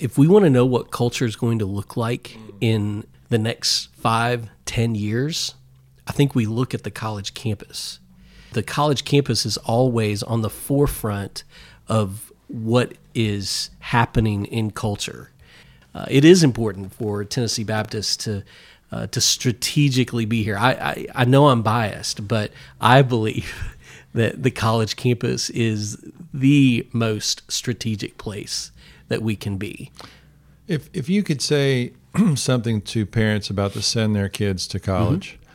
if 0.00 0.18
we 0.18 0.26
want 0.26 0.44
to 0.44 0.50
know 0.50 0.66
what 0.66 0.90
culture 0.90 1.24
is 1.24 1.36
going 1.36 1.58
to 1.60 1.66
look 1.66 1.96
like 1.96 2.36
in 2.60 3.06
the 3.28 3.38
next 3.38 3.94
five, 3.94 4.48
ten 4.64 4.94
years, 4.94 5.54
I 6.06 6.12
think 6.12 6.34
we 6.34 6.46
look 6.46 6.74
at 6.74 6.82
the 6.82 6.90
college 6.90 7.34
campus. 7.34 8.00
The 8.52 8.62
college 8.62 9.04
campus 9.04 9.44
is 9.44 9.56
always 9.58 10.22
on 10.22 10.42
the 10.42 10.50
forefront 10.50 11.44
of 11.88 12.32
what 12.48 12.94
is 13.14 13.70
happening 13.80 14.46
in 14.46 14.70
culture. 14.70 15.30
Uh, 15.94 16.06
it 16.08 16.24
is 16.24 16.42
important 16.42 16.92
for 16.94 17.24
Tennessee 17.24 17.64
Baptists 17.64 18.16
to 18.18 18.42
uh, 18.90 19.06
to 19.08 19.20
strategically 19.20 20.24
be 20.24 20.42
here. 20.42 20.56
I, 20.56 20.70
I, 20.70 21.06
I 21.14 21.24
know 21.26 21.48
I'm 21.48 21.62
biased, 21.62 22.26
but 22.26 22.52
I 22.80 23.02
believe 23.02 23.76
that 24.14 24.42
the 24.42 24.50
college 24.50 24.96
campus 24.96 25.50
is 25.50 26.02
the 26.32 26.86
most 26.92 27.42
strategic 27.50 28.16
place 28.16 28.70
that 29.08 29.22
we 29.22 29.36
can 29.36 29.56
be. 29.56 29.90
If 30.66 30.88
if 30.92 31.08
you 31.08 31.22
could 31.22 31.42
say 31.42 31.92
something 32.34 32.80
to 32.82 33.06
parents 33.06 33.50
about 33.50 33.72
to 33.72 33.82
send 33.82 34.14
their 34.16 34.28
kids 34.28 34.66
to 34.68 34.80
college, 34.80 35.32
mm-hmm. 35.32 35.47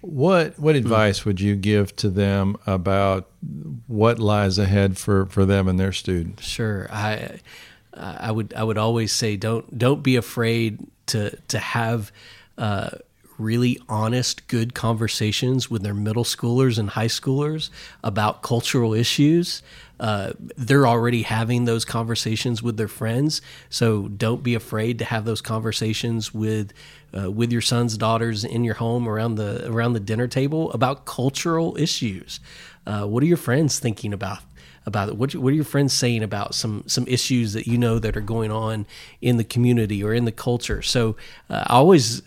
What 0.00 0.58
what 0.58 0.76
advice 0.76 1.24
would 1.24 1.40
you 1.40 1.56
give 1.56 1.94
to 1.96 2.08
them 2.08 2.56
about 2.66 3.28
what 3.86 4.18
lies 4.18 4.58
ahead 4.58 4.96
for, 4.96 5.26
for 5.26 5.44
them 5.44 5.68
and 5.68 5.78
their 5.78 5.92
students? 5.92 6.44
Sure, 6.44 6.88
I 6.90 7.40
I 7.94 8.30
would 8.30 8.54
I 8.54 8.62
would 8.62 8.78
always 8.78 9.12
say 9.12 9.36
don't 9.36 9.76
don't 9.76 10.02
be 10.02 10.16
afraid 10.16 10.78
to 11.06 11.36
to 11.48 11.58
have 11.58 12.12
uh, 12.56 12.90
really 13.38 13.80
honest, 13.88 14.46
good 14.48 14.74
conversations 14.74 15.70
with 15.70 15.82
their 15.82 15.94
middle 15.94 16.24
schoolers 16.24 16.78
and 16.78 16.90
high 16.90 17.06
schoolers 17.06 17.70
about 18.02 18.42
cultural 18.42 18.92
issues. 18.92 19.62
Uh, 20.00 20.32
they're 20.56 20.86
already 20.86 21.22
having 21.22 21.64
those 21.64 21.84
conversations 21.84 22.62
with 22.62 22.76
their 22.76 22.88
friends, 22.88 23.40
so 23.68 24.08
don't 24.08 24.42
be 24.42 24.54
afraid 24.54 24.98
to 24.98 25.04
have 25.04 25.24
those 25.24 25.40
conversations 25.40 26.32
with 26.32 26.72
uh, 27.16 27.30
with 27.30 27.50
your 27.50 27.62
sons, 27.62 27.96
daughters 27.96 28.44
in 28.44 28.64
your 28.64 28.74
home 28.74 29.08
around 29.08 29.36
the 29.36 29.68
around 29.70 29.94
the 29.94 30.00
dinner 30.00 30.28
table 30.28 30.70
about 30.72 31.04
cultural 31.04 31.76
issues. 31.78 32.40
Uh, 32.86 33.04
what 33.04 33.22
are 33.22 33.26
your 33.26 33.36
friends 33.36 33.78
thinking 33.78 34.12
about 34.12 34.40
about 34.88 35.08
it? 35.08 35.16
What, 35.16 35.34
what 35.36 35.52
are 35.52 35.56
your 35.56 35.64
friends 35.64 35.92
saying 35.92 36.24
about 36.24 36.54
some 36.54 36.82
some 36.86 37.06
issues 37.06 37.52
that 37.52 37.68
you 37.68 37.78
know 37.78 38.00
that 38.00 38.16
are 38.16 38.20
going 38.20 38.50
on 38.50 38.86
in 39.20 39.36
the 39.36 39.44
community 39.44 40.02
or 40.02 40.12
in 40.12 40.24
the 40.24 40.32
culture? 40.32 40.82
So 40.82 41.16
uh, 41.48 41.64
I 41.68 41.74
always 41.74 42.22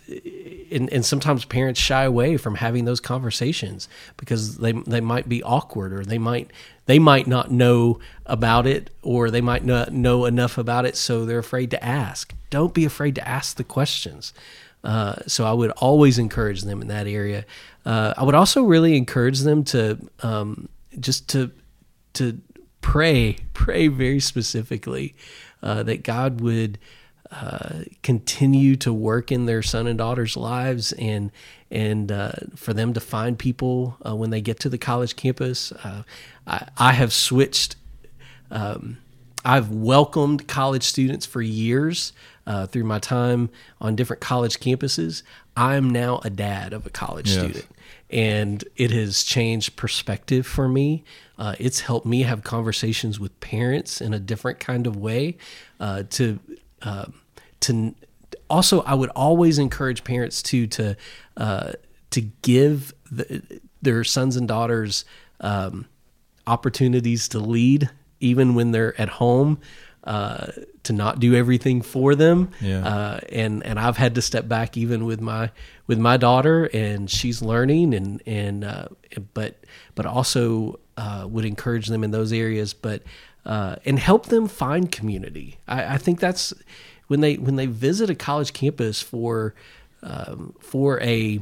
and, 0.71 0.91
and 0.91 1.05
sometimes 1.05 1.45
parents 1.45 1.79
shy 1.79 2.03
away 2.03 2.37
from 2.37 2.55
having 2.55 2.85
those 2.85 2.99
conversations 2.99 3.89
because 4.17 4.57
they 4.57 4.71
they 4.71 5.01
might 5.01 5.27
be 5.27 5.43
awkward 5.43 5.93
or 5.93 6.03
they 6.03 6.17
might 6.17 6.51
they 6.85 6.97
might 6.97 7.27
not 7.27 7.51
know 7.51 7.99
about 8.25 8.65
it 8.65 8.89
or 9.01 9.29
they 9.29 9.41
might 9.41 9.65
not 9.65 9.91
know 9.91 10.25
enough 10.25 10.57
about 10.57 10.85
it 10.85 10.95
so 10.95 11.25
they're 11.25 11.39
afraid 11.39 11.69
to 11.71 11.83
ask 11.83 12.33
don't 12.49 12.73
be 12.73 12.85
afraid 12.85 13.15
to 13.15 13.27
ask 13.27 13.57
the 13.57 13.63
questions 13.63 14.33
uh, 14.83 15.15
so 15.27 15.45
i 15.45 15.51
would 15.51 15.71
always 15.71 16.17
encourage 16.17 16.61
them 16.61 16.81
in 16.81 16.87
that 16.87 17.07
area 17.07 17.45
uh, 17.85 18.13
i 18.17 18.23
would 18.23 18.35
also 18.35 18.63
really 18.63 18.95
encourage 18.95 19.39
them 19.41 19.63
to 19.63 19.97
um, 20.23 20.69
just 20.99 21.27
to 21.27 21.51
to 22.13 22.39
pray, 22.81 23.37
pray 23.53 23.87
very 23.87 24.19
specifically 24.19 25.15
uh, 25.63 25.83
that 25.83 26.03
God 26.03 26.41
would 26.41 26.77
uh, 27.31 27.83
continue 28.03 28.75
to 28.75 28.91
work 28.91 29.31
in 29.31 29.45
their 29.45 29.61
son 29.61 29.87
and 29.87 29.97
daughter's 29.97 30.35
lives 30.35 30.91
and 30.93 31.31
and 31.69 32.11
uh, 32.11 32.33
for 32.57 32.73
them 32.73 32.91
to 32.91 32.99
find 32.99 33.39
people 33.39 33.95
uh, 34.05 34.13
when 34.13 34.29
they 34.29 34.41
get 34.41 34.59
to 34.59 34.67
the 34.67 34.77
college 34.77 35.15
campus. 35.15 35.71
Uh, 35.71 36.03
I, 36.45 36.67
I, 36.77 36.91
have 36.91 37.13
switched. 37.13 37.77
Um, 38.49 38.97
I've 39.45 39.69
welcomed 39.69 40.49
college 40.49 40.83
students 40.83 41.25
for 41.25 41.41
years 41.41 42.11
uh, 42.45 42.67
through 42.67 42.83
my 42.83 42.99
time 42.99 43.49
on 43.79 43.95
different 43.95 44.21
college 44.21 44.59
campuses. 44.59 45.23
I'm 45.55 45.89
now 45.89 46.19
a 46.25 46.29
dad 46.29 46.73
of 46.73 46.85
a 46.85 46.89
college 46.89 47.29
yes. 47.29 47.39
student 47.39 47.65
and 48.11 48.63
it 48.75 48.91
has 48.91 49.23
changed 49.23 49.75
perspective 49.75 50.45
for 50.45 50.67
me. 50.67 51.03
Uh, 51.37 51.55
it's 51.59 51.81
helped 51.81 52.05
me 52.05 52.21
have 52.23 52.43
conversations 52.43 53.19
with 53.19 53.37
parents 53.39 54.01
in 54.01 54.13
a 54.13 54.19
different 54.19 54.59
kind 54.59 54.85
of 54.85 54.95
way. 54.95 55.37
Uh, 55.79 56.03
to 56.09 56.39
uh, 56.81 57.05
to 57.61 57.95
also, 58.49 58.81
I 58.81 58.93
would 58.93 59.09
always 59.11 59.57
encourage 59.57 60.03
parents 60.03 60.41
to 60.43 60.67
to 60.67 60.97
uh, 61.37 61.71
to 62.11 62.21
give 62.41 62.93
the, 63.09 63.41
their 63.81 64.03
sons 64.03 64.35
and 64.35 64.47
daughters 64.47 65.05
um, 65.39 65.87
opportunities 66.45 67.27
to 67.29 67.39
lead, 67.39 67.89
even 68.19 68.53
when 68.53 68.71
they're 68.71 68.99
at 69.01 69.09
home. 69.09 69.59
Uh, 70.03 70.47
to 70.81 70.93
not 70.93 71.19
do 71.19 71.35
everything 71.35 71.79
for 71.79 72.15
them. 72.15 72.49
Yeah. 72.59 72.83
Uh, 72.83 73.19
and 73.29 73.63
and 73.63 73.79
I've 73.79 73.97
had 73.97 74.15
to 74.15 74.21
step 74.23 74.47
back 74.47 74.75
even 74.75 75.05
with 75.05 75.21
my 75.21 75.51
with 75.85 75.99
my 75.99 76.17
daughter, 76.17 76.71
and 76.73 77.07
she's 77.07 77.43
learning, 77.43 77.93
and 77.93 78.19
and 78.25 78.63
uh, 78.63 78.87
but 79.35 79.57
but 79.93 80.07
also 80.07 80.79
uh, 80.97 81.27
would 81.29 81.45
encourage 81.45 81.87
them 81.87 82.03
in 82.03 82.09
those 82.09 82.33
areas, 82.33 82.73
but 82.73 83.03
uh, 83.45 83.75
and 83.85 83.99
help 83.99 84.27
them 84.27 84.47
find 84.47 84.91
community. 84.91 85.57
I, 85.67 85.95
I, 85.95 85.97
think 85.97 86.19
that's 86.19 86.53
when 87.07 87.21
they 87.21 87.35
when 87.35 87.55
they 87.55 87.65
visit 87.65 88.09
a 88.09 88.15
college 88.15 88.53
campus 88.53 89.01
for 89.01 89.55
um, 90.03 90.53
for 90.59 90.99
a 91.01 91.41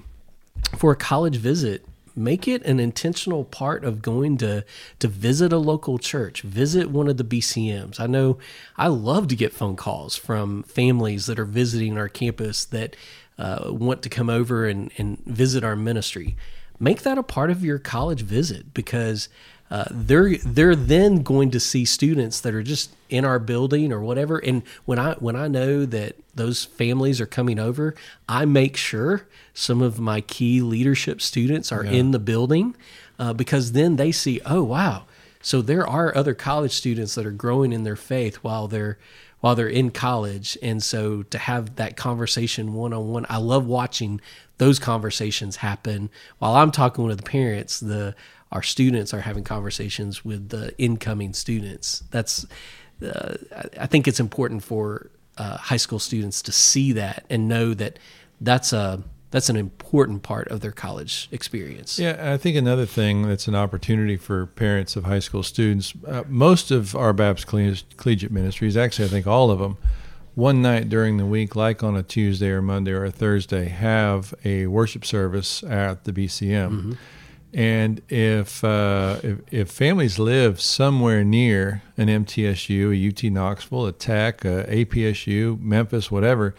for 0.78 0.92
a 0.92 0.96
college 0.96 1.38
visit 1.38 1.86
make 2.20 2.48
it 2.48 2.64
an 2.66 2.80
intentional 2.80 3.46
part 3.46 3.84
of 3.84 4.02
going 4.02 4.38
to 4.38 4.64
to 5.00 5.08
visit 5.08 5.54
a 5.54 5.58
local 5.58 5.98
church, 5.98 6.42
visit 6.42 6.90
one 6.90 7.08
of 7.08 7.18
the 7.18 7.24
BCMs. 7.24 8.00
I 8.00 8.08
know 8.08 8.38
I 8.78 8.88
love 8.88 9.28
to 9.30 9.36
get 9.36 9.54
phone 9.54 9.76
calls 9.76 10.16
from 10.16 10.64
families 10.64 11.26
that 11.28 11.40
are 11.40 11.46
visiting 11.46 11.98
our 11.98 12.10
campus 12.10 12.66
that 12.66 12.96
uh, 13.38 13.72
want 13.72 14.02
to 14.04 14.10
come 14.10 14.30
over 14.30 14.68
and, 14.68 14.92
and 14.98 15.18
visit 15.26 15.64
our 15.64 15.76
ministry. 15.76 16.36
Make 16.80 17.02
that 17.04 17.18
a 17.18 17.24
part 17.24 17.52
of 17.52 17.64
your 17.64 17.80
college 17.80 18.22
visit 18.22 18.74
because 18.74 19.30
uh, 19.72 19.86
they're 19.92 20.38
they're 20.38 20.76
then 20.76 21.22
going 21.22 21.52
to 21.52 21.60
see 21.60 21.86
students 21.86 22.42
that 22.42 22.56
are 22.56 22.64
just 22.64 22.96
in 23.10 23.24
our 23.24 23.40
building 23.40 23.92
or 23.92 24.02
whatever. 24.02 24.38
And 24.40 24.64
when 24.86 24.98
I 24.98 25.14
when 25.16 25.36
I 25.36 25.48
know 25.48 25.86
that 25.86 26.16
those 26.34 26.66
families 26.66 27.22
are 27.22 27.28
coming 27.28 27.60
over, 27.60 27.96
I 28.28 28.46
make 28.46 28.76
sure 28.78 29.28
some 29.54 29.82
of 29.82 30.00
my 30.00 30.22
key 30.22 30.62
leadership 30.62 31.22
students 31.22 31.72
are 31.72 31.84
in 31.84 32.12
the 32.12 32.20
building 32.20 32.76
uh, 33.20 33.34
because 33.34 33.74
then 33.74 33.98
they 33.98 34.12
see, 34.12 34.42
oh 34.46 34.64
wow, 34.64 35.06
so 35.42 35.62
there 35.62 35.88
are 35.88 36.16
other 36.16 36.34
college 36.34 36.72
students 36.72 37.16
that 37.16 37.26
are 37.26 37.32
growing 37.32 37.72
in 37.72 37.84
their 37.84 37.96
faith 37.96 38.38
while 38.38 38.68
they're 38.68 38.98
while 39.42 39.56
they're 39.56 39.70
in 39.70 39.90
college, 39.90 40.58
and 40.62 40.84
so 40.84 41.24
to 41.24 41.38
have 41.38 41.78
that 41.78 41.96
conversation 41.96 42.74
one 42.74 42.92
on 42.92 43.08
one, 43.08 43.26
I 43.30 43.38
love 43.38 43.66
watching 43.66 44.20
those 44.58 44.80
conversations 44.80 45.58
happen 45.58 46.10
while 46.40 46.56
I'm 46.56 46.72
talking 46.72 47.06
with 47.06 47.18
the 47.18 47.24
parents. 47.24 47.80
The 47.80 48.16
our 48.51 48.63
students 48.63 49.13
are 49.13 49.22
having 49.22 49.44
conversations 49.44 50.25
with 50.25 50.50
the 50.50 50.74
incoming 50.77 51.34
students. 51.34 52.03
That's 52.12 52.46
uh, 53.03 53.36
I 53.79 53.86
think 53.86 54.08
it's 54.08 54.20
important 54.20 54.63
for 54.63 55.10
uh, 55.38 55.58
high 55.58 55.77
school 55.77 56.00
students 56.00 56.41
to 56.44 56.51
see 56.51 56.91
that 56.94 57.25
and 57.29 57.48
know 57.48 57.74
that 57.74 58.00
that's 58.41 58.74
a 58.74 59.03
that's 59.32 59.50
an 59.50 59.56
important 59.56 60.24
part 60.24 60.48
of 60.48 60.62
their 60.62 60.72
college 60.72 61.29
experience. 61.32 62.00
Yeah, 62.00 62.34
I 62.34 62.38
think 62.38 62.58
another 62.58 62.88
thing 62.88 63.27
that's 63.27 63.48
an 63.48 63.56
opportunity 63.56 64.18
for 64.18 64.48
parents 64.48 64.96
of 64.96 65.03
high 65.03 65.20
school 65.20 65.44
students. 65.44 65.94
Uh, 66.08 66.24
most 66.27 66.72
of 66.72 66.96
our 66.96 67.13
BAPS 67.13 67.46
collegiate 67.46 68.32
ministries, 68.32 68.75
actually, 68.75 69.06
I 69.06 69.10
think 69.10 69.27
all 69.27 69.51
of 69.51 69.60
them, 69.60 69.77
one 70.34 70.62
night 70.63 70.89
during 70.89 71.18
the 71.18 71.27
week, 71.27 71.56
like 71.56 71.84
on 71.84 71.96
a 71.96 72.01
Tuesday 72.01 72.50
or 72.50 72.62
Monday 72.62 72.91
or 72.91 73.06
a 73.06 73.12
Thursday, 73.12 73.68
have 73.68 74.34
a 74.44 74.65
worship 74.65 75.06
service 75.06 75.63
at 75.63 76.06
the 76.06 76.12
BCM. 76.12 76.72
Mm-hmm. 76.72 76.94
And 77.53 78.01
if, 78.10 78.63
uh, 78.63 79.20
if, 79.24 79.39
if 79.51 79.72
families 79.72 80.20
live 80.20 80.62
somewhere 80.62 81.24
near 81.24 81.82
an 81.98 82.08
MTSU, 82.08 82.94
a 82.94 83.10
UT 83.10 83.32
Knoxville, 83.32 83.88
a 83.88 83.91
Tech, 83.91 84.46
a 84.46 84.65
APSU, 84.65 85.60
Memphis, 85.60 86.12
whatever, 86.12 86.53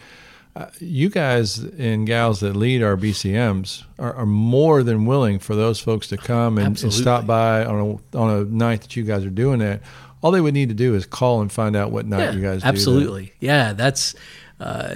uh, 0.55 0.65
you 0.79 1.09
guys 1.09 1.59
and 1.59 2.05
gals 2.05 2.41
that 2.41 2.57
lead 2.57 2.83
our 2.83 2.97
BCMs 2.97 3.83
are, 3.97 4.13
are, 4.13 4.25
more 4.25 4.83
than 4.83 5.05
willing 5.05 5.39
for 5.39 5.55
those 5.55 5.79
folks 5.79 6.07
to 6.07 6.17
come 6.17 6.57
and, 6.57 6.81
and, 6.83 6.93
stop 6.93 7.25
by 7.25 7.63
on 7.63 8.01
a 8.13 8.17
on 8.17 8.29
a 8.29 8.43
night 8.43 8.81
that 8.81 8.97
you 8.97 9.03
guys 9.03 9.23
are 9.23 9.29
doing 9.29 9.59
that. 9.59 9.81
All 10.21 10.31
they 10.31 10.41
would 10.41 10.53
need 10.53 10.67
to 10.67 10.75
do 10.75 10.93
is 10.93 11.05
call 11.05 11.41
and 11.41 11.49
find 11.49 11.73
out 11.75 11.91
what 11.91 12.05
night 12.05 12.19
yeah, 12.19 12.31
you 12.33 12.41
guys 12.41 12.65
absolutely. 12.65 12.67
do. 12.67 13.07
Absolutely, 13.07 13.33
yeah, 13.39 13.73
that's. 13.73 14.13
Uh, 14.61 14.95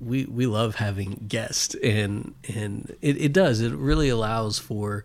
we 0.00 0.24
we 0.26 0.46
love 0.46 0.76
having 0.76 1.24
guests, 1.26 1.74
and 1.82 2.32
and 2.54 2.94
it, 3.02 3.20
it 3.20 3.32
does. 3.32 3.60
It 3.60 3.72
really 3.72 4.08
allows 4.08 4.60
for 4.60 5.04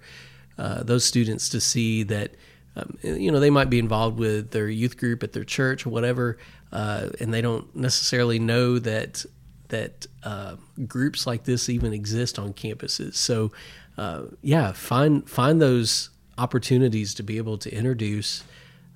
uh, 0.60 0.84
those 0.84 1.04
students 1.04 1.50
to 1.50 1.60
see 1.60 2.04
that 2.04 2.36
um, 2.76 3.00
you 3.02 3.32
know 3.32 3.40
they 3.40 3.50
might 3.50 3.72
be 3.72 3.80
involved 3.80 4.20
with 4.20 4.52
their 4.52 4.70
youth 4.70 4.96
group 4.98 5.24
at 5.24 5.34
their 5.34 5.44
church 5.44 5.88
or 5.88 5.90
whatever, 5.90 6.38
uh, 6.72 7.10
and 7.20 7.34
they 7.34 7.42
don't 7.42 7.76
necessarily 7.76 8.38
know 8.38 8.78
that 8.78 9.26
that 9.70 10.06
uh, 10.22 10.58
groups 10.86 11.26
like 11.26 11.44
this 11.46 11.68
even 11.68 11.94
exist 11.94 12.38
on 12.38 12.54
campuses. 12.54 13.16
So, 13.16 13.52
uh, 13.98 14.26
yeah, 14.44 14.72
find 14.72 15.28
find 15.28 15.60
those 15.60 16.12
opportunities 16.38 17.16
to 17.16 17.24
be 17.24 17.38
able 17.38 17.58
to 17.58 17.74
introduce 17.74 18.44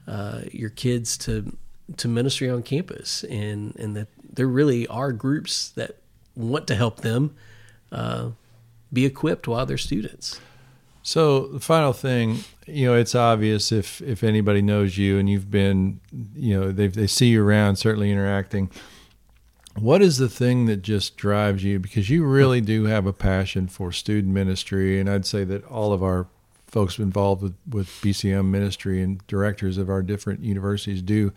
uh, 0.07 0.41
your 0.51 0.69
kids 0.69 1.17
to 1.17 1.57
to 1.97 2.07
ministry 2.07 2.49
on 2.49 2.63
campus, 2.63 3.23
and 3.25 3.75
and 3.77 3.95
that 3.95 4.07
there 4.33 4.47
really 4.47 4.87
are 4.87 5.11
groups 5.11 5.69
that 5.69 5.97
want 6.35 6.67
to 6.67 6.75
help 6.75 7.01
them 7.01 7.35
uh, 7.91 8.29
be 8.91 9.05
equipped 9.05 9.47
while 9.47 9.65
they're 9.65 9.77
students. 9.77 10.39
So 11.03 11.47
the 11.47 11.59
final 11.59 11.93
thing, 11.93 12.39
you 12.67 12.87
know, 12.87 12.95
it's 12.95 13.15
obvious 13.15 13.71
if 13.71 14.01
if 14.01 14.23
anybody 14.23 14.61
knows 14.61 14.97
you 14.97 15.17
and 15.17 15.29
you've 15.29 15.49
been, 15.49 15.99
you 16.35 16.59
know, 16.59 16.71
they 16.71 16.87
they 16.87 17.07
see 17.07 17.27
you 17.27 17.43
around, 17.43 17.77
certainly 17.77 18.11
interacting. 18.11 18.69
What 19.79 20.01
is 20.01 20.17
the 20.17 20.29
thing 20.29 20.65
that 20.65 20.81
just 20.81 21.15
drives 21.15 21.63
you? 21.63 21.79
Because 21.79 22.09
you 22.09 22.25
really 22.25 22.59
do 22.59 22.85
have 22.85 23.05
a 23.05 23.13
passion 23.13 23.67
for 23.67 23.91
student 23.91 24.33
ministry 24.33 24.99
and 24.99 25.09
i'd 25.09 25.25
say 25.25 25.43
that 25.43 25.63
all 25.65 25.93
of 25.93 26.03
our 26.03 26.27
folks 26.67 26.97
involved 26.99 27.41
with, 27.41 27.55
with 27.69 27.87
bcm 28.01 28.45
ministry 28.45 29.01
and 29.01 29.25
directors 29.27 29.77
of 29.77 29.89
our 29.89 30.01
different 30.01 30.41
universities 30.41 31.01
do 31.01 31.33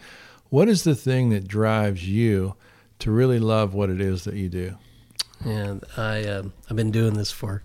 what 0.51 0.69
is 0.69 0.85
the 0.85 0.95
thing 0.95 1.31
that 1.31 1.49
drives 1.49 2.09
you 2.09 2.55
to 2.99 3.11
really 3.11 3.39
love 3.39 3.75
what 3.75 3.91
it 3.91 4.01
is 4.01 4.25
that 4.25 4.35
you 4.35 4.49
do 4.49 4.77
and 5.45 5.85
i 5.97 6.25
uh, 6.25 6.43
i've 6.71 6.77
been 6.77 6.91
doing 6.91 7.15
this 7.15 7.31
for 7.31 7.63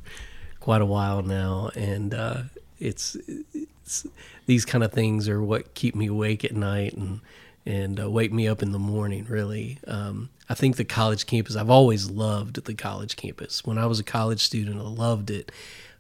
quite 0.59 0.81
a 0.81 0.85
while 0.85 1.21
now 1.21 1.69
and 1.75 2.13
uh, 2.13 2.41
it's, 2.79 3.17
it's 3.53 4.07
these 4.45 4.65
kind 4.65 4.83
of 4.83 4.91
things 4.91 5.27
are 5.27 5.41
what 5.41 5.73
keep 5.73 5.95
me 5.95 6.07
awake 6.07 6.43
at 6.43 6.55
night 6.55 6.93
and 6.93 7.21
and 7.65 7.99
uh, 7.99 8.09
wake 8.09 8.33
me 8.33 8.47
up 8.47 8.63
in 8.63 8.71
the 8.71 8.79
morning. 8.79 9.25
Really, 9.29 9.77
um, 9.85 10.29
I 10.49 10.53
think 10.55 10.77
the 10.77 10.85
college 10.85 11.25
campus. 11.25 11.55
I've 11.55 11.69
always 11.69 12.09
loved 12.09 12.63
the 12.65 12.73
college 12.73 13.15
campus. 13.15 13.63
When 13.63 13.77
I 13.77 13.85
was 13.85 13.99
a 13.99 14.03
college 14.03 14.41
student, 14.41 14.79
I 14.79 14.83
loved 14.83 15.29
it, 15.29 15.51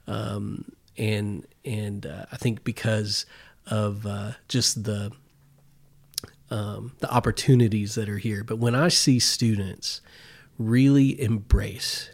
um, 0.07 0.71
and 0.97 1.45
and 1.63 2.05
uh, 2.05 2.25
I 2.31 2.37
think 2.37 2.63
because 2.63 3.25
of 3.67 4.05
uh, 4.05 4.31
just 4.47 4.83
the 4.83 5.11
um, 6.49 6.93
the 6.99 7.11
opportunities 7.11 7.95
that 7.95 8.09
are 8.09 8.17
here. 8.17 8.43
But 8.43 8.57
when 8.57 8.75
I 8.75 8.87
see 8.89 9.19
students 9.19 10.01
really 10.57 11.19
embrace 11.21 12.09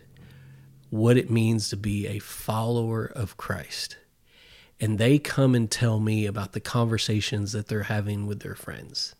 what 0.90 1.18
it 1.18 1.30
means 1.30 1.70
to 1.70 1.78
be 1.78 2.08
a 2.08 2.20
follower 2.20 3.06
of 3.06 3.38
Christ, 3.38 3.98
and 4.80 4.98
they 4.98 5.20
come 5.20 5.56
and 5.56 5.70
tell 5.72 6.00
me 6.00 6.26
about 6.26 6.52
the 6.52 6.60
conversations 6.60 7.54
that 7.54 7.68
they're 7.68 7.84
having 7.84 8.28
with 8.28 8.42
their 8.42 8.56
friends 8.56 9.16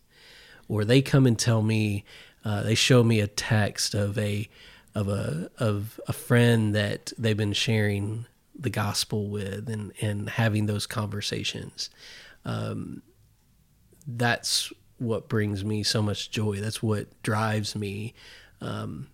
or 0.68 0.84
they 0.84 1.02
come 1.02 1.26
and 1.26 1.38
tell 1.38 1.62
me, 1.62 2.04
uh, 2.44 2.62
they 2.62 2.74
show 2.74 3.02
me 3.02 3.20
a 3.20 3.26
text 3.26 3.94
of 3.94 4.18
a 4.18 4.48
of 4.94 5.08
a 5.08 5.50
of 5.58 6.00
a 6.08 6.12
friend 6.12 6.74
that 6.74 7.12
they've 7.18 7.36
been 7.36 7.52
sharing 7.52 8.26
the 8.58 8.70
gospel 8.70 9.28
with 9.28 9.68
and 9.68 9.92
and 10.00 10.30
having 10.30 10.66
those 10.66 10.86
conversations. 10.86 11.90
Um, 12.44 13.02
that's 14.06 14.72
what 14.98 15.28
brings 15.28 15.64
me 15.64 15.82
so 15.82 16.02
much 16.02 16.30
joy. 16.30 16.56
That's 16.56 16.82
what 16.82 17.22
drives 17.22 17.76
me. 17.76 18.14
Um, 18.60 19.08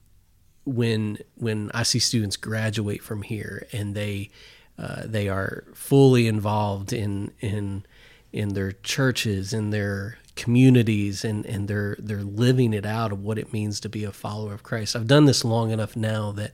when 0.65 1.19
when 1.37 1.71
I 1.75 1.83
see 1.83 1.99
students 1.99 2.37
graduate 2.37 3.03
from 3.03 3.23
here 3.23 3.67
and 3.73 3.95
they 3.95 4.31
uh, 4.79 5.03
they 5.05 5.29
are 5.29 5.65
fully 5.75 6.27
involved 6.27 6.93
in 6.93 7.33
in 7.41 7.85
in 8.33 8.55
their 8.55 8.73
churches, 8.73 9.53
in 9.53 9.71
their 9.71 10.19
communities 10.35 11.25
and 11.25 11.45
and 11.47 11.69
they're 11.69 11.97
they're 11.99 12.23
living 12.23 12.73
it 12.73 12.87
out 12.87 13.13
of 13.13 13.23
what 13.23 13.39
it 13.39 13.53
means 13.53 13.81
to 13.81 13.89
be 13.89 14.05
a 14.05 14.13
follower 14.13 14.55
of 14.55 14.63
Christ. 14.63 14.97
I've 14.97 15.07
done 15.07 15.27
this 15.27 15.45
long 15.45 15.71
enough 15.71 15.97
now 15.97 16.33
that 16.33 16.53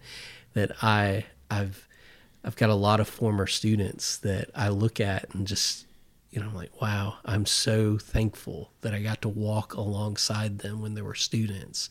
that 0.55 0.73
I 0.83 1.27
I've 1.51 1.87
I've 2.45 2.57
got 2.57 2.71
a 2.71 2.75
lot 2.75 3.01
of 3.01 3.09
former 3.09 3.47
students 3.47 4.17
that 4.19 4.51
I 4.55 4.69
look 4.69 5.01
at 5.01 5.33
and 5.35 5.47
just 5.47 5.87
you 6.31 6.41
know 6.41 6.47
I'm 6.47 6.55
like 6.55 6.81
wow 6.81 7.17
I'm 7.25 7.47
so 7.47 7.99
thankful 7.99 8.73
that 8.81 8.95
I 8.95 9.01
got 9.01 9.23
to 9.23 9.29
walk 9.29 9.75
alongside 9.75 10.59
them 10.59 10.81
when 10.81 10.95
they 10.95 11.03
were 11.03 11.15
students. 11.15 11.91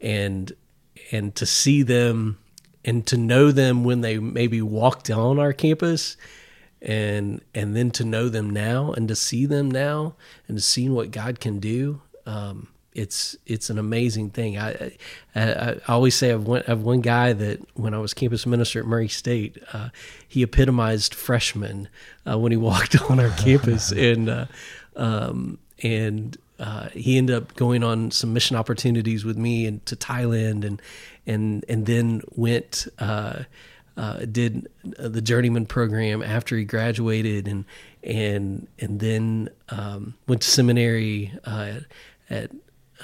And 0.00 0.52
and 1.10 1.34
to 1.36 1.46
see 1.46 1.82
them 1.82 2.38
and 2.84 3.06
to 3.06 3.16
know 3.16 3.52
them 3.52 3.84
when 3.84 4.00
they 4.00 4.18
maybe 4.18 4.60
walked 4.60 5.10
on 5.10 5.38
our 5.38 5.52
campus 5.52 6.16
and 6.80 7.40
and 7.54 7.76
then 7.76 7.90
to 7.92 8.04
know 8.04 8.28
them 8.28 8.50
now 8.50 8.92
and 8.92 9.08
to 9.08 9.14
see 9.14 9.46
them 9.46 9.70
now 9.70 10.16
and 10.48 10.56
to 10.58 10.62
see 10.62 10.88
what 10.88 11.10
God 11.10 11.40
can 11.40 11.60
do, 11.60 12.02
um, 12.26 12.68
it's 12.94 13.36
it's 13.46 13.70
an 13.70 13.78
amazing 13.78 14.30
thing. 14.30 14.58
I, 14.58 14.92
I, 15.34 15.42
I 15.42 15.76
always 15.88 16.14
say 16.14 16.32
I've 16.32 16.44
one, 16.46 16.62
I've 16.68 16.82
one 16.82 17.00
guy 17.00 17.32
that 17.32 17.60
when 17.74 17.94
I 17.94 17.98
was 17.98 18.14
campus 18.14 18.46
minister 18.46 18.80
at 18.80 18.86
Murray 18.86 19.08
State, 19.08 19.58
uh, 19.72 19.88
he 20.26 20.42
epitomized 20.42 21.14
freshman 21.14 21.88
uh, 22.28 22.38
when 22.38 22.52
he 22.52 22.56
walked 22.58 23.00
on 23.10 23.18
our 23.18 23.30
campus, 23.30 23.92
and 23.96 24.28
uh, 24.28 24.46
um, 24.96 25.58
and 25.82 26.36
uh, 26.58 26.88
he 26.90 27.18
ended 27.18 27.36
up 27.36 27.54
going 27.54 27.82
on 27.82 28.10
some 28.10 28.32
mission 28.32 28.56
opportunities 28.56 29.24
with 29.24 29.36
me 29.36 29.66
and 29.66 29.84
to 29.86 29.96
Thailand, 29.96 30.64
and 30.64 30.80
and 31.26 31.64
and 31.68 31.86
then 31.86 32.22
went 32.36 32.86
uh, 32.98 33.44
uh, 33.96 34.18
did 34.20 34.68
the 34.84 35.20
journeyman 35.20 35.66
program 35.66 36.22
after 36.22 36.56
he 36.56 36.64
graduated, 36.64 37.48
and 37.48 37.64
and 38.02 38.66
and 38.78 39.00
then 39.00 39.48
um, 39.70 40.14
went 40.26 40.42
to 40.42 40.48
seminary 40.48 41.32
uh, 41.44 41.80
at 42.30 42.50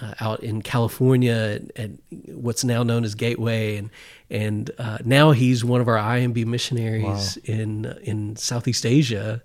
uh, 0.00 0.14
out 0.20 0.40
in 0.42 0.62
California 0.62 1.32
at, 1.76 1.78
at, 1.78 1.90
what's 2.34 2.64
now 2.64 2.82
known 2.82 3.04
as 3.04 3.14
Gateway, 3.14 3.76
and 3.76 3.90
and 4.30 4.70
uh, 4.78 4.98
now 5.04 5.32
he's 5.32 5.64
one 5.64 5.80
of 5.80 5.88
our 5.88 5.96
IMB 5.96 6.46
missionaries 6.46 7.38
wow. 7.46 7.54
in 7.54 7.84
in 8.02 8.36
Southeast 8.36 8.86
Asia, 8.86 9.42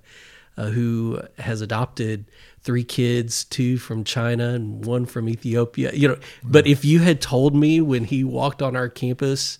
uh, 0.57 0.67
who 0.67 1.21
has 1.39 1.61
adopted 1.61 2.25
three 2.61 2.83
kids, 2.83 3.43
two 3.43 3.77
from 3.77 4.03
China 4.03 4.49
and 4.49 4.85
one 4.85 5.05
from 5.05 5.27
Ethiopia. 5.27 5.91
You 5.93 6.09
know, 6.09 6.17
but 6.43 6.67
if 6.67 6.85
you 6.85 6.99
had 6.99 7.21
told 7.21 7.55
me 7.55 7.81
when 7.81 8.05
he 8.05 8.23
walked 8.23 8.61
on 8.61 8.75
our 8.75 8.89
campus 8.89 9.57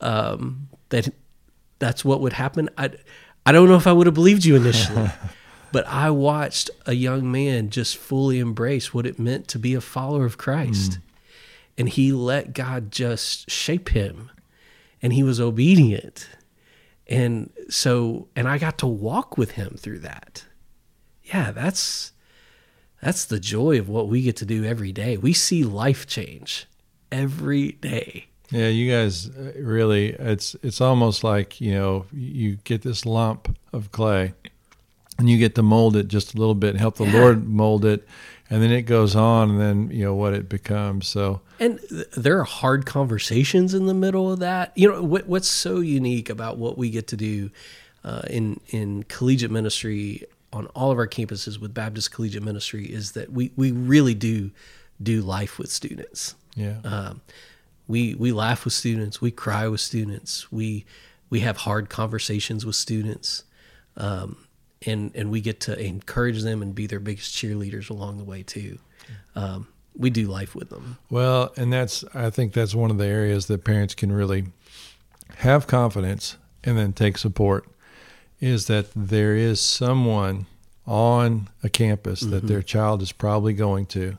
um, 0.00 0.68
that 0.90 1.08
that's 1.78 2.04
what 2.04 2.20
would 2.20 2.34
happen, 2.34 2.68
I 2.78 2.90
I 3.46 3.52
don't 3.52 3.68
know 3.68 3.76
if 3.76 3.86
I 3.86 3.92
would 3.92 4.06
have 4.06 4.14
believed 4.14 4.44
you 4.44 4.56
initially. 4.56 5.10
but 5.74 5.88
I 5.88 6.08
watched 6.08 6.70
a 6.86 6.92
young 6.92 7.32
man 7.32 7.68
just 7.68 7.96
fully 7.96 8.38
embrace 8.38 8.94
what 8.94 9.06
it 9.06 9.18
meant 9.18 9.48
to 9.48 9.58
be 9.58 9.74
a 9.74 9.80
follower 9.80 10.24
of 10.24 10.38
Christ. 10.38 10.92
Mm. 10.92 10.98
And 11.76 11.88
he 11.88 12.12
let 12.12 12.52
God 12.52 12.92
just 12.92 13.50
shape 13.50 13.88
him 13.88 14.30
and 15.02 15.12
he 15.12 15.24
was 15.24 15.40
obedient. 15.40 16.28
And 17.08 17.50
so, 17.68 18.28
and 18.36 18.46
I 18.46 18.56
got 18.56 18.78
to 18.78 18.86
walk 18.86 19.36
with 19.36 19.50
him 19.50 19.74
through 19.76 19.98
that. 19.98 20.44
Yeah, 21.24 21.50
that's 21.50 22.12
that's 23.02 23.24
the 23.24 23.40
joy 23.40 23.80
of 23.80 23.88
what 23.88 24.06
we 24.06 24.22
get 24.22 24.36
to 24.36 24.46
do 24.46 24.64
every 24.64 24.92
day. 24.92 25.16
We 25.16 25.32
see 25.32 25.64
life 25.64 26.06
change 26.06 26.68
every 27.10 27.72
day. 27.72 28.28
Yeah, 28.52 28.68
you 28.68 28.92
guys 28.92 29.28
uh, 29.28 29.54
really 29.58 30.10
it's 30.10 30.54
it's 30.62 30.80
almost 30.80 31.24
like, 31.24 31.60
you 31.60 31.74
know, 31.74 32.06
you 32.12 32.58
get 32.62 32.82
this 32.82 33.04
lump 33.04 33.58
of 33.72 33.90
clay 33.90 34.34
and 35.18 35.30
you 35.30 35.38
get 35.38 35.54
to 35.54 35.62
mold 35.62 35.96
it 35.96 36.08
just 36.08 36.34
a 36.34 36.38
little 36.38 36.54
bit, 36.54 36.76
help 36.76 36.96
the 36.96 37.04
yeah. 37.04 37.20
Lord 37.20 37.46
mold 37.46 37.84
it, 37.84 38.06
and 38.50 38.62
then 38.62 38.70
it 38.70 38.82
goes 38.82 39.16
on 39.16 39.50
and 39.50 39.60
then, 39.60 39.90
you 39.90 40.04
know, 40.04 40.14
what 40.14 40.34
it 40.34 40.48
becomes. 40.48 41.06
So 41.06 41.40
And 41.60 41.80
th- 41.88 42.10
there 42.16 42.38
are 42.38 42.44
hard 42.44 42.84
conversations 42.84 43.74
in 43.74 43.86
the 43.86 43.94
middle 43.94 44.32
of 44.32 44.40
that. 44.40 44.72
You 44.76 44.90
know, 44.90 45.02
what, 45.02 45.26
what's 45.26 45.48
so 45.48 45.80
unique 45.80 46.28
about 46.28 46.58
what 46.58 46.76
we 46.76 46.90
get 46.90 47.06
to 47.08 47.16
do 47.16 47.50
uh, 48.04 48.22
in 48.28 48.60
in 48.68 49.04
collegiate 49.04 49.50
ministry 49.50 50.24
on 50.52 50.66
all 50.68 50.90
of 50.90 50.98
our 50.98 51.08
campuses 51.08 51.58
with 51.58 51.74
Baptist 51.74 52.12
Collegiate 52.12 52.42
Ministry 52.42 52.86
is 52.86 53.12
that 53.12 53.32
we 53.32 53.50
we 53.56 53.72
really 53.72 54.14
do 54.14 54.50
do 55.02 55.22
life 55.22 55.58
with 55.58 55.70
students. 55.70 56.34
Yeah. 56.54 56.76
Um, 56.84 57.22
we 57.88 58.14
we 58.14 58.32
laugh 58.32 58.64
with 58.64 58.74
students. 58.74 59.20
We 59.20 59.30
cry 59.30 59.68
with 59.68 59.80
students. 59.80 60.52
We 60.52 60.84
we 61.30 61.40
have 61.40 61.58
hard 61.58 61.88
conversations 61.88 62.64
with 62.64 62.76
students. 62.76 63.44
Um, 63.96 64.43
and 64.86 65.14
and 65.14 65.30
we 65.30 65.40
get 65.40 65.60
to 65.60 65.78
encourage 65.78 66.42
them 66.42 66.62
and 66.62 66.74
be 66.74 66.86
their 66.86 67.00
biggest 67.00 67.34
cheerleaders 67.34 67.90
along 67.90 68.18
the 68.18 68.24
way 68.24 68.42
too. 68.42 68.78
Um, 69.34 69.68
we 69.96 70.10
do 70.10 70.26
life 70.26 70.54
with 70.54 70.70
them. 70.70 70.98
Well, 71.10 71.52
and 71.56 71.72
that's 71.72 72.04
I 72.14 72.30
think 72.30 72.52
that's 72.52 72.74
one 72.74 72.90
of 72.90 72.98
the 72.98 73.06
areas 73.06 73.46
that 73.46 73.64
parents 73.64 73.94
can 73.94 74.12
really 74.12 74.46
have 75.36 75.66
confidence 75.66 76.36
and 76.62 76.78
then 76.78 76.92
take 76.92 77.18
support 77.18 77.66
is 78.40 78.66
that 78.66 78.86
there 78.94 79.34
is 79.34 79.60
someone 79.60 80.46
on 80.86 81.48
a 81.62 81.68
campus 81.68 82.22
mm-hmm. 82.22 82.32
that 82.32 82.46
their 82.46 82.62
child 82.62 83.02
is 83.02 83.12
probably 83.12 83.54
going 83.54 83.86
to 83.86 84.18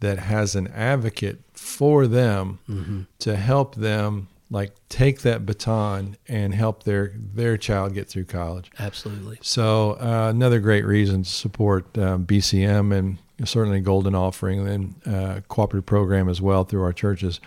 that 0.00 0.18
has 0.18 0.56
an 0.56 0.66
advocate 0.68 1.40
for 1.52 2.06
them 2.06 2.58
mm-hmm. 2.68 3.02
to 3.18 3.36
help 3.36 3.74
them 3.76 4.28
like 4.50 4.72
take 4.88 5.20
that 5.20 5.46
baton 5.46 6.16
and 6.28 6.54
help 6.54 6.82
their 6.82 7.12
their 7.16 7.56
child 7.56 7.94
get 7.94 8.08
through 8.08 8.24
college. 8.24 8.70
Absolutely. 8.78 9.38
So 9.42 9.92
uh, 9.92 10.28
another 10.30 10.58
great 10.58 10.84
reason 10.84 11.22
to 11.22 11.30
support 11.30 11.96
um, 11.96 12.26
BCM 12.26 12.92
and 12.96 13.18
certainly 13.48 13.80
Golden 13.80 14.14
Offering 14.14 14.66
and 14.66 14.94
uh, 15.06 15.40
cooperative 15.48 15.86
program 15.86 16.28
as 16.28 16.40
well 16.42 16.64
through 16.64 16.82
our 16.82 16.92
churches. 16.92 17.40